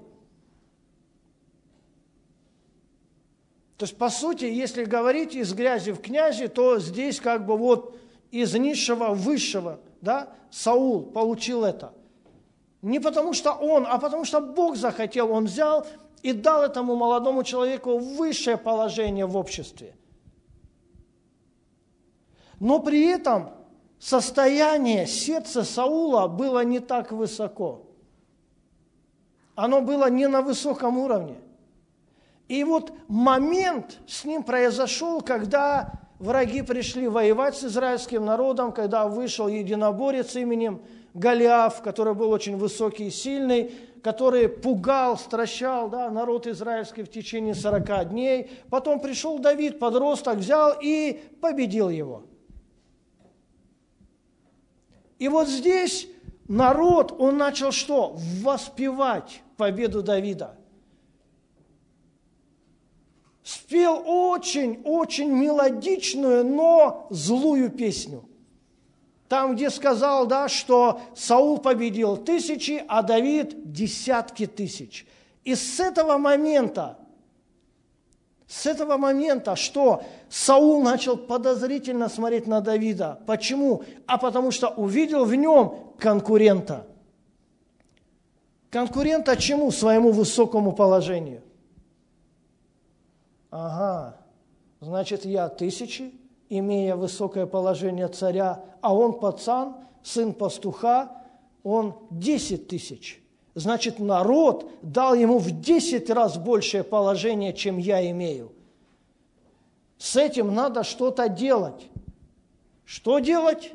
[3.81, 7.97] То есть, по сути, если говорить из грязи в князи, то здесь как бы вот
[8.29, 11.91] из низшего в высшего, да, Саул получил это.
[12.83, 15.87] Не потому что он, а потому что Бог захотел, он взял
[16.21, 19.95] и дал этому молодому человеку высшее положение в обществе.
[22.59, 23.49] Но при этом
[23.97, 27.87] состояние сердца Саула было не так высоко.
[29.55, 31.37] Оно было не на высоком уровне.
[32.47, 39.47] И вот момент с ним произошел, когда враги пришли воевать с израильским народом, когда вышел
[39.47, 40.81] единоборец именем
[41.13, 43.73] Голиаф, который был очень высокий и сильный,
[44.03, 48.49] который пугал, стращал да, народ израильский в течение 40 дней.
[48.69, 52.23] Потом пришел Давид, подросток, взял и победил его.
[55.19, 56.07] И вот здесь
[56.47, 58.17] народ, он начал что?
[58.41, 60.57] Воспевать победу Давида.
[63.51, 68.23] Спел очень-очень мелодичную, но злую песню.
[69.27, 75.05] Там, где сказал, да, что Саул победил тысячи, а Давид десятки тысяч.
[75.43, 76.97] И с этого момента,
[78.47, 83.19] с этого момента, что Саул начал подозрительно смотреть на Давида.
[83.27, 83.83] Почему?
[84.07, 86.87] А потому что увидел в нем конкурента.
[88.69, 89.71] Конкурента чему?
[89.71, 91.41] Своему высокому положению.
[93.51, 94.17] Ага,
[94.79, 96.13] значит, я тысячи,
[96.49, 101.11] имея высокое положение царя, а он пацан, сын пастуха,
[101.63, 103.21] он 10 тысяч.
[103.53, 108.53] Значит, народ дал ему в 10 раз большее положение, чем я имею.
[109.97, 111.89] С этим надо что-то делать.
[112.85, 113.73] Что делать?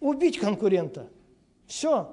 [0.00, 1.08] Убить конкурента.
[1.66, 2.10] Все.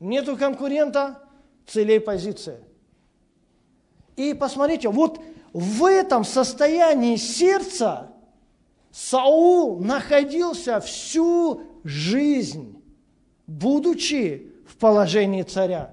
[0.00, 1.22] Нету конкурента,
[1.66, 2.60] целей позиция.
[4.16, 5.20] И посмотрите, вот
[5.52, 8.12] в этом состоянии сердца
[8.90, 12.82] Саул находился всю жизнь,
[13.46, 15.90] будучи в положении царя.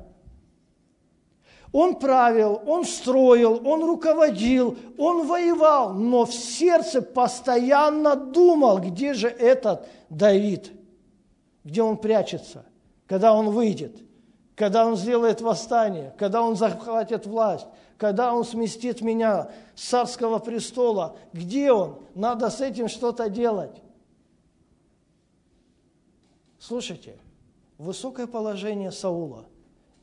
[1.72, 9.28] Он правил, он строил, он руководил, он воевал, но в сердце постоянно думал, где же
[9.28, 10.72] этот Давид,
[11.64, 12.66] где он прячется,
[13.06, 14.02] когда он выйдет,
[14.56, 17.68] когда он сделает восстание, когда он захватит власть,
[18.00, 21.18] когда Он сместит меня с царского престола.
[21.34, 22.00] Где Он?
[22.16, 23.84] Надо с этим что-то делать.
[26.58, 27.18] Слушайте,
[27.78, 29.46] высокое положение Саула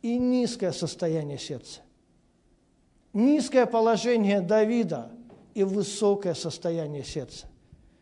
[0.02, 1.80] и низкое состояние сердца.
[3.14, 5.10] Низкое положение Давида
[5.54, 7.46] и высокое состояние сердца.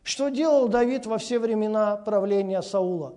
[0.03, 3.15] Что делал Давид во все времена правления Саула?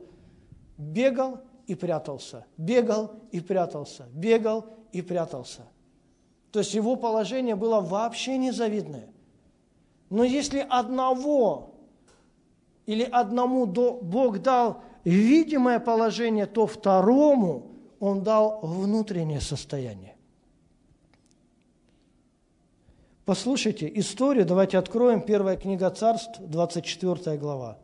[0.78, 5.64] Бегал и прятался, бегал и прятался, бегал и прятался–
[6.52, 9.08] то есть его положение было вообще незавидное.
[10.10, 11.76] Но если одного
[12.86, 20.16] или одному Бог дал видимое положение, то второму Он дал внутреннее состояние.
[23.26, 27.78] Послушайте историю, давайте откроем первая книга царств, 24 глава.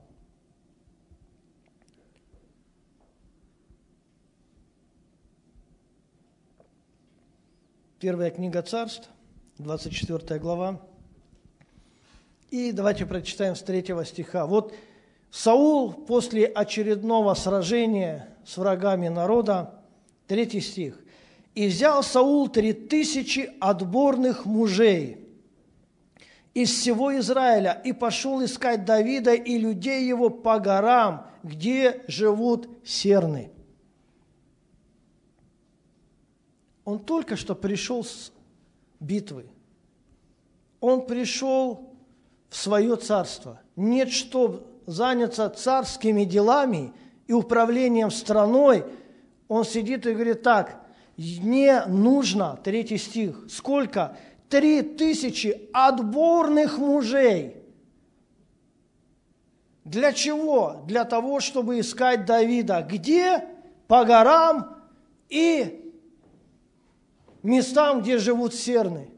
[8.04, 9.08] Первая книга царств,
[9.60, 10.82] 24 глава.
[12.52, 14.46] И давайте прочитаем с третьего стиха.
[14.46, 14.74] Вот
[15.32, 19.82] Саул после очередного сражения с врагами народа,
[20.28, 21.00] третий стих.
[21.56, 25.26] «И взял Саул три тысячи отборных мужей
[26.54, 33.53] из всего Израиля и пошел искать Давида и людей его по горам, где живут серны».
[36.86, 38.32] Он только что пришел с
[39.00, 39.46] битвы.
[40.80, 41.94] Он пришел
[42.50, 43.62] в свое царство.
[43.76, 46.94] Нет, что заняться царскими делами
[47.28, 48.86] и управлением страной,
[49.48, 50.82] он сидит и говорит так,
[51.18, 54.18] мне нужно, третий стих, сколько?
[54.50, 57.58] Три тысячи отборных мужей.
[59.86, 60.84] Для чего?
[60.88, 62.86] Для того, чтобы искать Давида.
[62.90, 63.46] Где?
[63.88, 64.78] По горам
[65.30, 65.83] и
[67.44, 69.10] местам, где живут серны.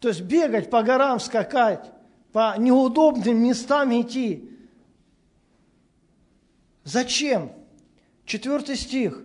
[0.00, 1.92] То есть бегать по горам, скакать,
[2.32, 4.50] по неудобным местам идти.
[6.84, 7.52] Зачем?
[8.24, 9.24] Четвертый стих.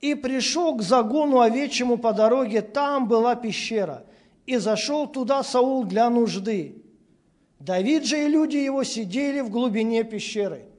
[0.00, 4.06] «И пришел к загону овечьему по дороге, там была пещера,
[4.46, 6.82] и зашел туда Саул для нужды.
[7.58, 10.69] Давид же и люди его сидели в глубине пещеры.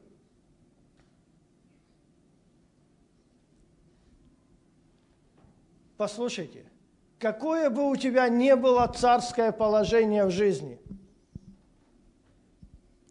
[6.02, 6.66] Послушайте,
[7.20, 10.80] какое бы у тебя ни было царское положение в жизни,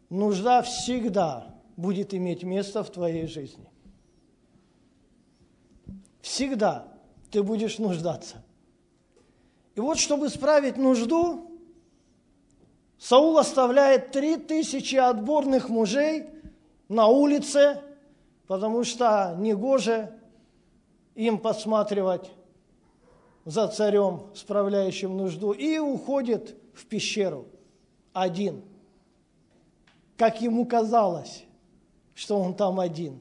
[0.08, 3.70] нужда всегда будет иметь место в твоей жизни.
[6.20, 6.88] Всегда
[7.30, 8.42] ты будешь нуждаться.
[9.76, 11.48] И вот, чтобы справить нужду,
[12.98, 16.26] Саул оставляет три тысячи отборных мужей
[16.88, 17.84] на улице,
[18.48, 20.12] потому что негоже
[21.14, 22.32] им посматривать
[23.44, 27.46] за царем, справляющим нужду, и уходит в пещеру
[28.12, 28.62] один.
[30.16, 31.44] Как ему казалось,
[32.14, 33.20] что он там один.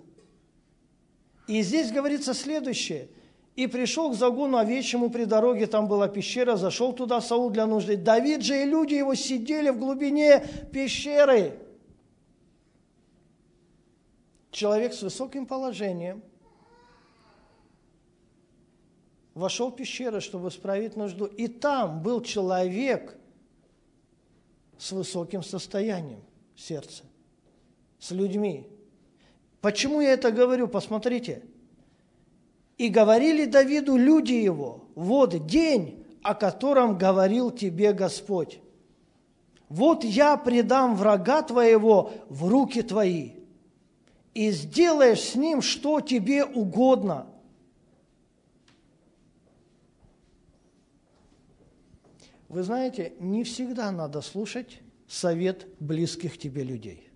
[1.48, 3.10] И здесь говорится следующее.
[3.56, 7.98] «И пришел к загону овечьему при дороге, там была пещера, зашел туда Саул для нужды.
[7.98, 11.60] Давид же и люди его сидели в глубине пещеры».
[14.52, 16.24] Человек с высоким положением
[19.40, 21.26] вошел в пещеру, чтобы справить нужду.
[21.26, 23.18] И там был человек
[24.78, 26.22] с высоким состоянием
[26.56, 27.04] сердца,
[28.00, 28.68] с людьми.
[29.62, 30.68] Почему я это говорю?
[30.68, 31.42] Посмотрите.
[32.78, 38.60] «И говорили Давиду люди его, вот день, о котором говорил тебе Господь.
[39.68, 43.32] Вот я предам врага твоего в руки твои,
[44.34, 47.28] и сделаешь с ним, что тебе угодно».
[52.50, 57.10] Вы знаете, не всегда надо слушать совет близких тебе людей.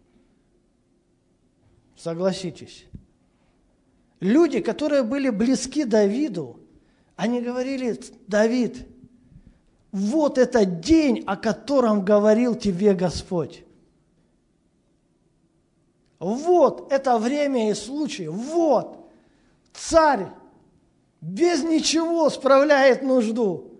[1.97, 2.86] Согласитесь.
[4.19, 6.59] Люди, которые были близки Давиду,
[7.15, 8.88] они говорили, Давид,
[9.91, 13.63] вот этот день, о котором говорил тебе Господь.
[16.19, 18.27] Вот это время и случай.
[18.27, 19.09] Вот
[19.73, 20.27] царь
[21.21, 23.71] без ничего справляет нужду.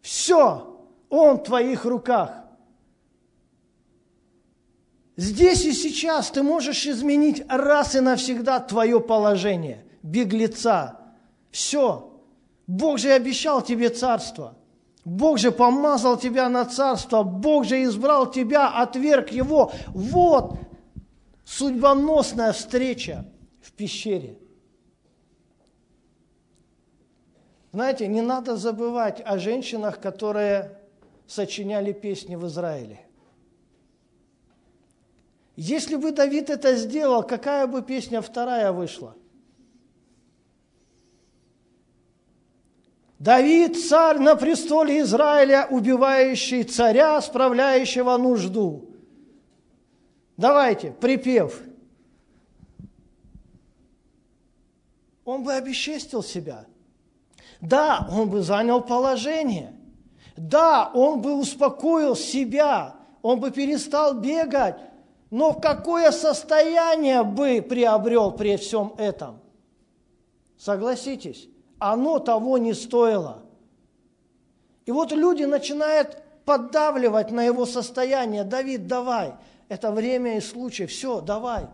[0.00, 0.67] Все,
[1.08, 2.44] он в твоих руках.
[5.16, 11.00] Здесь и сейчас ты можешь изменить раз и навсегда твое положение, беглеца.
[11.50, 12.22] Все.
[12.68, 14.56] Бог же обещал тебе царство.
[15.04, 17.22] Бог же помазал тебя на царство.
[17.22, 19.72] Бог же избрал тебя, отверг его.
[19.88, 20.58] Вот
[21.44, 23.24] судьбоносная встреча
[23.60, 24.38] в пещере.
[27.72, 30.77] Знаете, не надо забывать о женщинах, которые
[31.28, 33.06] сочиняли песни в Израиле.
[35.54, 39.14] Если бы Давид это сделал, какая бы песня вторая вышла?
[43.18, 48.88] Давид, царь на престоле Израиля, убивающий царя, справляющего нужду.
[50.36, 51.60] Давайте, припев.
[55.24, 56.66] Он бы обесчестил себя.
[57.60, 59.77] Да, он бы занял положение.
[60.38, 62.94] Да, он бы успокоил себя.
[63.22, 64.76] Он бы перестал бегать
[65.30, 69.40] но какое состояние бы приобрел при всем этом?
[70.56, 73.42] Согласитесь, оно того не стоило.
[74.86, 78.42] И вот люди начинают поддавливать на его состояние.
[78.42, 79.34] Давид, давай,
[79.68, 81.66] это время и случай, все, давай.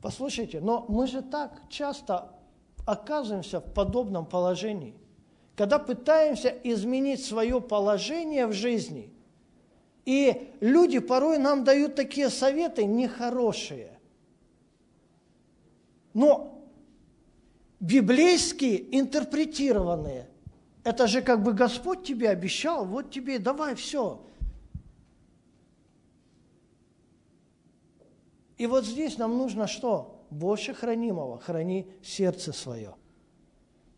[0.00, 2.30] Послушайте, но мы же так часто
[2.90, 4.94] оказываемся в подобном положении–
[5.58, 9.12] когда пытаемся изменить свое положение в жизни,
[10.04, 13.98] и люди порой нам дают такие советы нехорошие.
[16.14, 16.64] Но
[17.80, 20.28] библейские, интерпретированные,
[20.84, 24.24] это же как бы Господь тебе обещал, вот тебе, давай все.
[28.58, 30.17] И вот здесь нам нужно что?
[30.30, 32.94] Больше хранимого, храни сердце свое–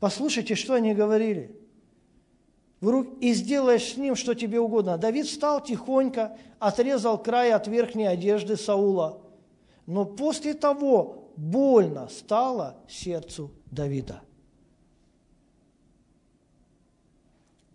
[0.00, 1.54] Послушайте, что они говорили.
[3.20, 4.96] И сделаешь с ним, что тебе угодно.
[4.96, 9.20] Давид встал тихонько, отрезал край от верхней одежды Саула.
[9.84, 14.22] Но после того больно стало сердцу Давида.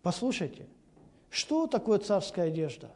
[0.01, 0.67] Послушайте,
[1.29, 2.91] что такое царская одежда?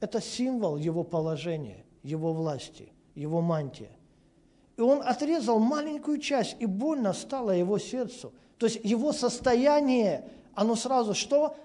[0.00, 3.90] Это символ его положения, его власти, его мантия.
[4.76, 10.76] И он отрезал маленькую часть, и больно стало его сердцу– то есть его состояние, оно
[10.76, 11.56] сразу что?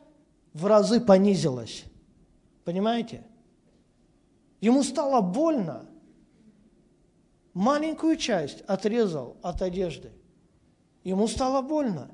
[0.54, 1.86] В разы понизилось.
[2.66, 3.24] Понимаете?
[4.60, 5.86] Ему стало больно.
[7.54, 10.12] Маленькую часть отрезал от одежды.
[11.04, 12.12] Ему стало больно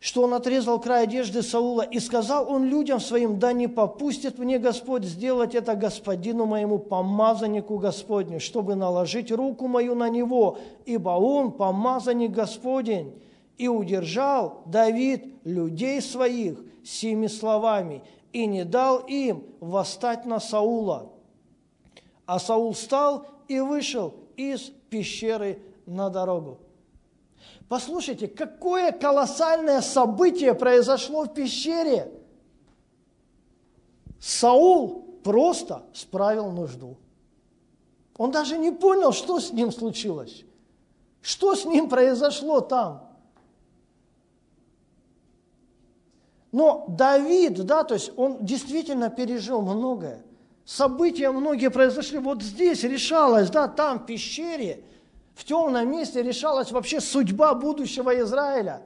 [0.00, 4.58] что он отрезал край одежды Саула, и сказал он людям своим, да не попустит мне
[4.58, 11.52] Господь сделать это господину моему, помазаннику Господню, чтобы наложить руку мою на него, ибо он
[11.52, 13.12] помазанник Господень.
[13.58, 21.10] И удержал Давид людей своих сими словами, и не дал им восстать на Саула.
[22.24, 26.58] А Саул встал и вышел из пещеры на дорогу.
[27.70, 32.12] Послушайте, какое колоссальное событие произошло в пещере.
[34.18, 36.96] Саул просто справил нужду.
[38.16, 40.42] Он даже не понял, что с ним случилось.
[41.22, 43.08] Что с ним произошло там.
[46.50, 50.24] Но Давид, да, то есть он действительно пережил многое.
[50.64, 54.82] События многие произошли вот здесь, решалось, да, там, в пещере,
[55.40, 58.82] в темном месте решалась вообще судьба будущего Израиля.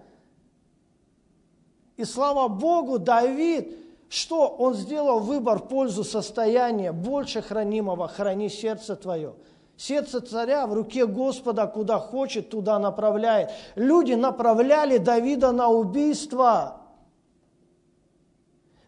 [1.96, 3.76] И слава Богу, Давид,
[4.08, 9.34] что он сделал выбор в пользу состояния больше хранимого, храни сердце твое.
[9.76, 13.50] Сердце царя в руке Господа, куда хочет, туда направляет.
[13.74, 16.82] Люди направляли Давида на убийство.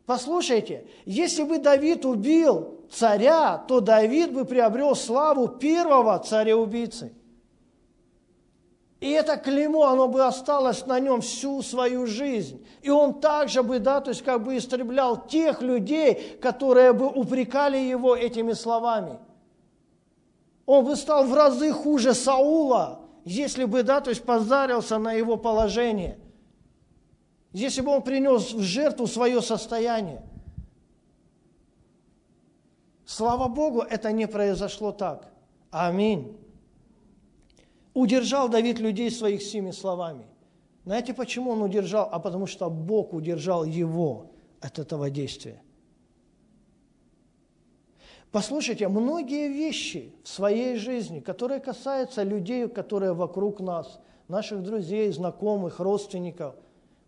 [0.07, 7.13] Послушайте, если бы Давид убил царя, то Давид бы приобрел славу первого царя-убийцы.
[9.01, 12.67] И это клеймо, оно бы осталось на нем всю свою жизнь.
[12.81, 17.77] И он также бы, да, то есть как бы истреблял тех людей, которые бы упрекали
[17.77, 19.19] его этими словами.
[20.65, 25.37] Он бы стал в разы хуже Саула, если бы, да, то есть позарился на его
[25.37, 26.19] положение.
[27.53, 30.23] Если бы он принес в жертву свое состояние.
[33.05, 35.29] Слава Богу, это не произошло так.
[35.71, 36.37] Аминь.
[37.97, 40.27] Удержал Давид людей своих семи словами.
[40.85, 42.07] Знаете, почему он удержал?
[42.13, 45.63] А потому что Бог удержал его от этого действия.
[48.31, 55.81] Послушайте, многие вещи в своей жизни, которые касаются людей, которые вокруг нас, наших друзей, знакомых,
[55.81, 56.55] родственников,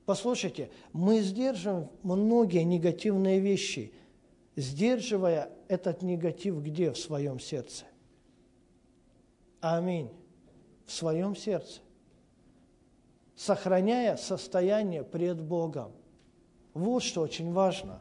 [0.06, 3.92] послушайте, мы сдерживаем многие негативные вещи,
[4.56, 6.92] сдерживая этот негатив где?
[6.92, 7.84] В своем сердце.
[9.60, 10.08] Аминь
[10.88, 11.80] в своем сердце,
[13.36, 15.92] сохраняя состояние пред Богом.
[16.72, 18.00] Вот что очень важно.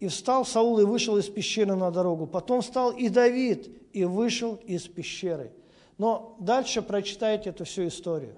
[0.00, 2.26] И встал Саул и вышел из пещеры на дорогу.
[2.26, 5.50] Потом встал и Давид и вышел из пещеры.
[5.96, 8.36] Но дальше прочитайте эту всю историю.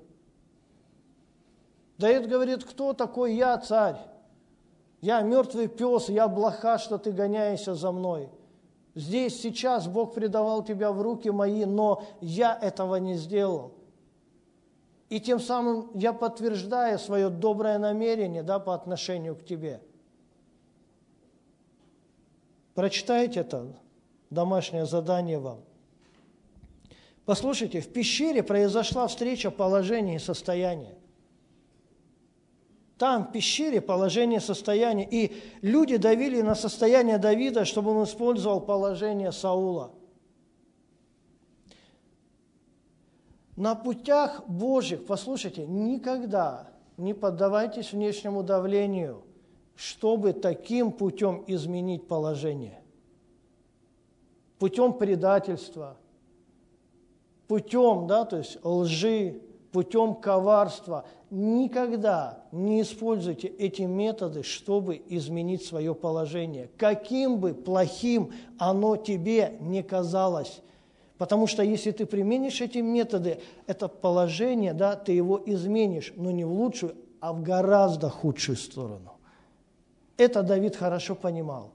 [1.98, 3.98] Давид говорит, кто такой я, царь?
[5.00, 8.30] Я мертвый пес, я блоха, что ты гоняешься за мной.
[8.98, 13.72] Здесь, сейчас Бог предавал тебя в руки мои, но я этого не сделал.
[15.08, 19.80] И тем самым я подтверждаю свое доброе намерение да, по отношению к тебе.
[22.74, 23.68] Прочитайте это,
[24.30, 25.60] домашнее задание вам.
[27.24, 30.97] Послушайте, в пещере произошла встреча положения и состояния.
[32.98, 35.06] Там, в пещере, положение состояния.
[35.08, 39.92] И люди давили на состояние Давида, чтобы он использовал положение Саула.
[43.54, 49.22] На путях Божьих, послушайте, никогда не поддавайтесь внешнему давлению,
[49.76, 52.82] чтобы таким путем изменить положение.
[54.58, 55.96] Путем предательства,
[57.46, 59.40] путем, да, то есть лжи,
[59.78, 61.04] путем коварства.
[61.30, 69.84] Никогда не используйте эти методы, чтобы изменить свое положение, каким бы плохим оно тебе не
[69.84, 70.62] казалось.
[71.16, 76.44] Потому что если ты применишь эти методы, это положение, да, ты его изменишь, но не
[76.44, 79.12] в лучшую, а в гораздо худшую сторону.
[80.16, 81.70] Это Давид хорошо понимал.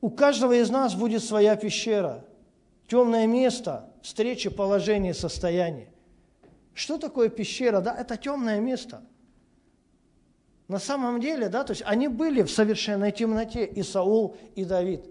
[0.00, 2.24] У каждого из нас будет своя пещера,
[2.92, 5.88] темное место– встречи положения, состояния.
[6.74, 7.80] Что такое пещера?
[7.80, 9.02] Да, это темное место.
[10.68, 15.06] На самом деле, да, то есть они были в совершенной темноте, и Саул, и Давид.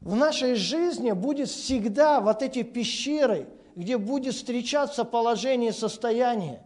[0.00, 6.65] В нашей жизни будет всегда вот эти пещеры, где будет встречаться положение, состояние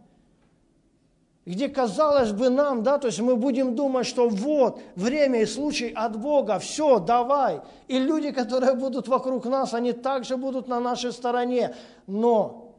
[1.45, 5.89] где, казалось бы, нам, да, то есть мы будем думать, что вот, время и случай
[5.89, 7.61] от Бога, все, давай.
[7.87, 11.75] И люди, которые будут вокруг нас, они также будут на нашей стороне.
[12.05, 12.75] Но,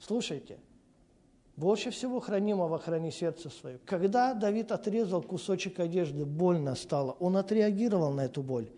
[0.00, 0.58] слушайте,
[1.56, 3.78] больше всего хранимого храни сердце свое.
[3.84, 7.12] Когда Давид отрезал кусочек одежды, больно стало.
[7.20, 8.70] Он отреагировал на эту боль.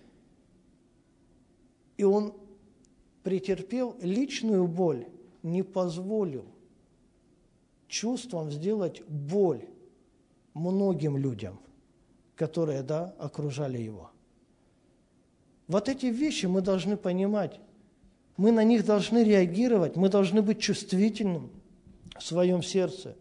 [1.97, 2.35] И он
[3.23, 5.07] претерпел личную боль,
[5.43, 6.45] не позволил
[7.89, 9.67] чувством сделать боль
[10.55, 11.59] многим людям,
[12.37, 14.11] которые да, окружали его.
[15.67, 17.61] Вот эти вещи мы должны понимать.
[18.37, 21.51] Мы на них должны реагировать, мы должны быть чувствительным
[22.19, 23.17] в своем сердце.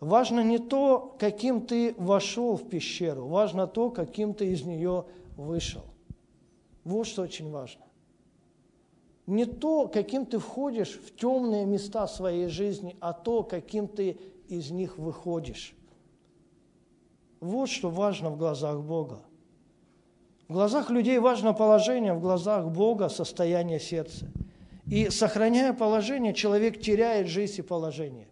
[0.00, 5.06] Важно не то, каким ты вошел в пещеру, важно то, каким ты из нее
[5.36, 5.84] вышел.
[6.82, 7.84] Вот что очень важно.
[9.26, 14.18] Не то, каким ты входишь в темные места своей жизни, а то, каким ты
[14.48, 15.74] из них выходишь.
[17.40, 19.20] Вот что важно в глазах Бога.
[20.48, 24.26] В глазах людей важно положение, в глазах Бога состояние сердца.
[24.86, 28.28] И сохраняя положение, человек теряет жизнь и положение.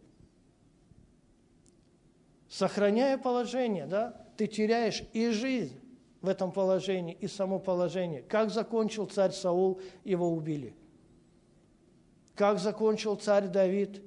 [2.49, 5.81] Сохраняя положение, да, ты теряешь и жизнь
[6.21, 8.23] в этом положении, и само положение.
[8.23, 10.75] Как закончил царь Саул, его убили.
[12.41, 14.01] Как закончил царь Давид,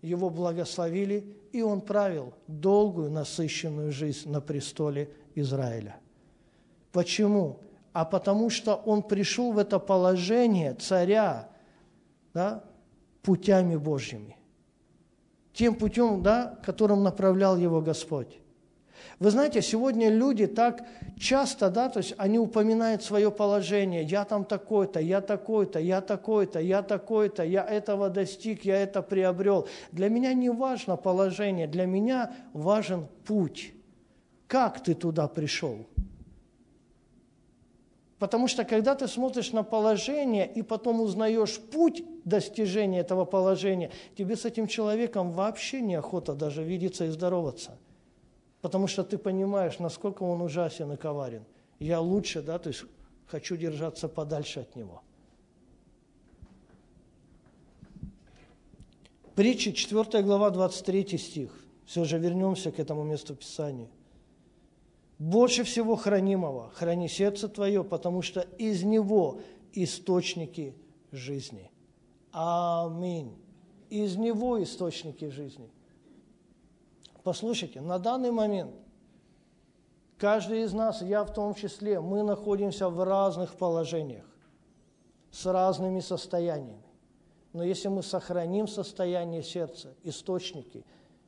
[0.00, 5.96] его благословили, и он правил долгую, насыщенную жизнь на престоле Израиля.
[6.92, 7.58] Почему?
[7.92, 11.48] А потому что он пришел в это положение царя
[12.32, 12.62] да,
[13.22, 14.36] путями Божьими.
[15.52, 18.38] Тем путем, да, которым направлял его Господь.
[19.18, 20.84] Вы знаете, сегодня люди так
[21.18, 24.02] часто, да, то есть они упоминают свое положение.
[24.02, 29.68] Я там такой-то, я такой-то, я такой-то, я такой-то, я этого достиг, я это приобрел.
[29.92, 33.72] Для меня не важно положение, для меня важен путь.
[34.46, 35.86] Как ты туда пришел?
[38.22, 44.36] Потому что когда ты смотришь на положение и потом узнаешь путь достижения этого положения, тебе
[44.36, 47.78] с этим человеком вообще неохота даже видеться и здороваться.
[48.62, 51.44] Потому что ты понимаешь, насколько он ужасен и коварен.
[51.78, 52.84] Я лучше, да, то есть
[53.26, 55.02] хочу держаться подальше от него.
[59.34, 61.50] Притча, 4 глава, 23 стих.
[61.84, 63.90] Все же вернемся к этому месту Писания–
[65.22, 69.40] больше всего хранимого храни сердце твое, потому что из него
[69.72, 70.74] источники
[71.12, 71.70] жизни.
[72.32, 73.32] Аминь.
[73.88, 75.70] Из него источники жизни.
[77.22, 78.74] Послушайте, на данный момент
[80.18, 84.26] каждый из нас, я в том числе, мы находимся в разных положениях,
[85.30, 86.82] с разными состояниями.
[87.52, 90.84] Но если мы сохраним состояние сердца, источники,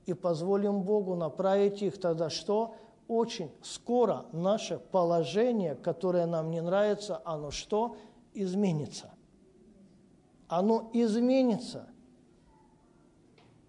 [0.06, 2.74] и позволим Богу направить их, тогда что?
[3.08, 7.96] очень скоро наше положение, которое нам не нравится, оно что?
[8.32, 9.12] Изменится.
[10.48, 11.88] Оно изменится.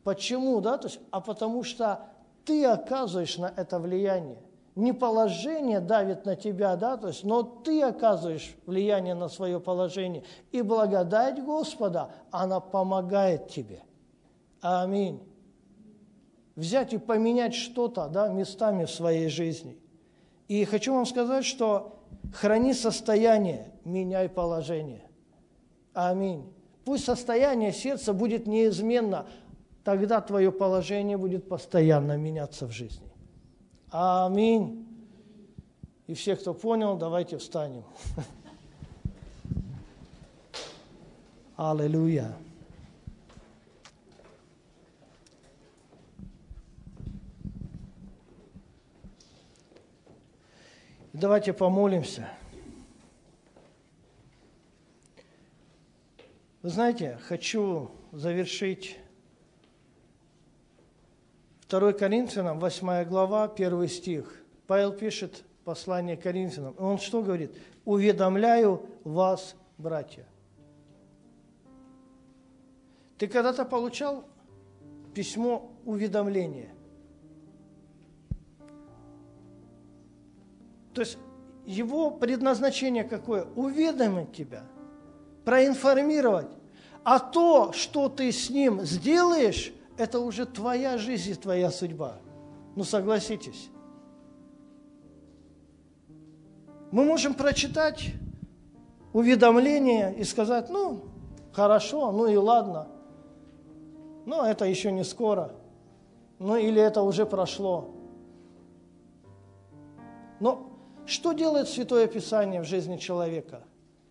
[0.04, 0.78] Почему, да?
[0.78, 2.08] То есть, а потому что
[2.46, 4.38] ты оказываешь на это влияние.
[4.76, 10.24] Не положение давит на тебя, да, то есть, но ты оказываешь влияние на свое положение.
[10.52, 13.84] И благодать Господа, она помогает тебе.
[14.62, 15.22] Аминь
[16.56, 19.78] взять и поменять что-то да, местами в своей жизни.
[20.48, 22.00] И хочу вам сказать, что
[22.34, 25.10] храни состояние, меняй положение.
[25.94, 26.52] Аминь.
[26.86, 29.26] Пусть состояние сердца будет неизменно,
[29.86, 33.08] тогда твое положение будет постоянно меняться в жизни.
[33.92, 34.84] Аминь.
[36.08, 37.84] И все, кто понял, давайте встанем.
[41.56, 42.36] Аллилуйя.
[51.14, 52.28] Давайте помолимся.
[56.64, 58.98] Вы знаете, хочу завершить
[61.70, 64.44] 2 Коринфянам, 8 глава, 1 стих.
[64.68, 66.76] Павел пишет послание Коринфянам.
[66.78, 67.52] Он что говорит?
[67.86, 70.26] «Уведомляю вас, братья».
[73.18, 74.26] Ты когда-то получал
[75.14, 76.70] письмо уведомления?
[80.94, 81.18] То есть
[81.66, 83.46] его предназначение какое?
[83.56, 84.64] Уведомить тебя,
[85.46, 86.50] проинформировать.
[87.04, 92.18] А то, что ты с ним сделаешь, это уже твоя жизнь и твоя судьба.
[92.76, 93.70] Ну согласитесь.
[96.92, 98.12] Мы можем прочитать
[99.14, 101.02] уведомление и сказать, ну,
[101.52, 102.88] хорошо, ну и ладно.
[104.26, 105.52] Но это еще не скоро.
[106.40, 107.92] Ну или это уже прошло.
[110.40, 110.70] Но
[111.06, 113.64] что делает Святое Писание в жизни человека?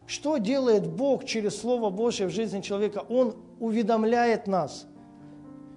[0.06, 3.04] Что делает Бог через Слово Божье в жизни человека?
[3.08, 4.86] Он уведомляет нас,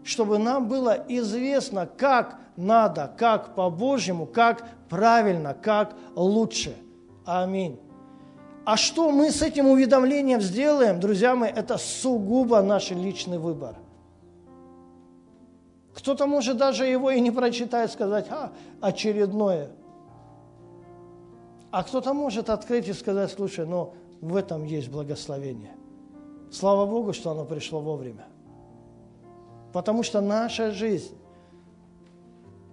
[0.07, 6.75] чтобы нам было известно, как надо, как по-божьему, как правильно, как лучше.
[7.25, 7.79] Аминь.
[8.65, 13.75] А что мы с этим уведомлением сделаем, друзья мои, это сугубо наш личный выбор.
[15.93, 18.51] Кто-то может даже его и не прочитать, сказать, а,
[18.81, 19.69] очередное–
[21.71, 25.75] а кто-то может открыть и сказать, слушай, но в этом есть благословение.
[26.51, 28.25] Слава Богу, что оно пришло вовремя.
[29.73, 31.15] Потому что наша жизнь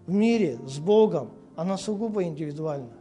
[0.07, 2.93] в мире с Богом, она сугубо индивидуальна.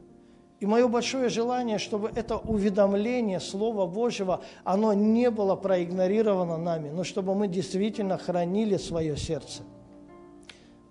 [0.60, 7.04] И мое большое желание, чтобы это уведомление Слова Божьего, оно не было проигнорировано нами, но
[7.04, 9.64] чтобы мы действительно хранили свое сердце.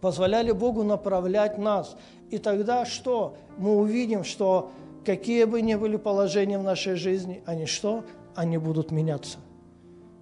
[0.02, 1.96] Позволяли Богу направлять нас.
[2.30, 3.36] И тогда что?
[3.56, 4.72] Мы увидим, что
[5.06, 8.04] какие бы ни были положения в нашей жизни, они что?
[8.34, 9.38] Они будут меняться.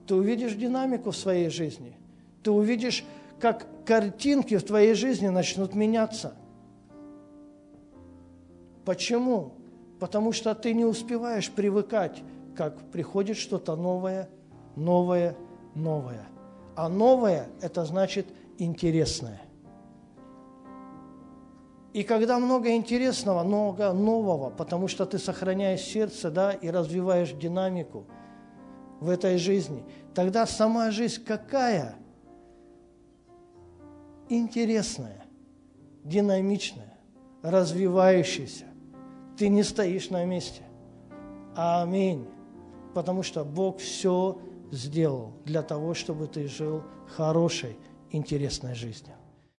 [0.06, 1.96] Ты увидишь динамику в своей жизни.
[2.42, 3.04] Ты увидишь,
[3.38, 6.34] как картинки в твоей жизни начнут меняться.
[8.84, 9.54] Почему?
[9.98, 12.22] Потому что ты не успеваешь привыкать,
[12.56, 14.28] как приходит что-то новое,
[14.76, 15.36] новое,
[15.74, 16.26] новое.
[16.76, 18.26] А новое– это значит
[18.58, 19.40] интересное.
[21.92, 28.06] И когда много интересного, много нового, потому что ты сохраняешь сердце, да, и развиваешь динамику
[29.00, 29.84] в этой жизни,
[30.14, 31.96] тогда сама жизнь какая?
[34.32, 35.24] Интересная,
[36.04, 36.94] динамичная,
[37.42, 38.66] развивающаяся.
[39.36, 40.62] Ты не стоишь на месте.
[41.56, 42.28] Аминь.
[42.94, 47.76] Потому что Бог все сделал для того, чтобы ты жил хорошей,
[48.12, 49.16] интересной жизнью.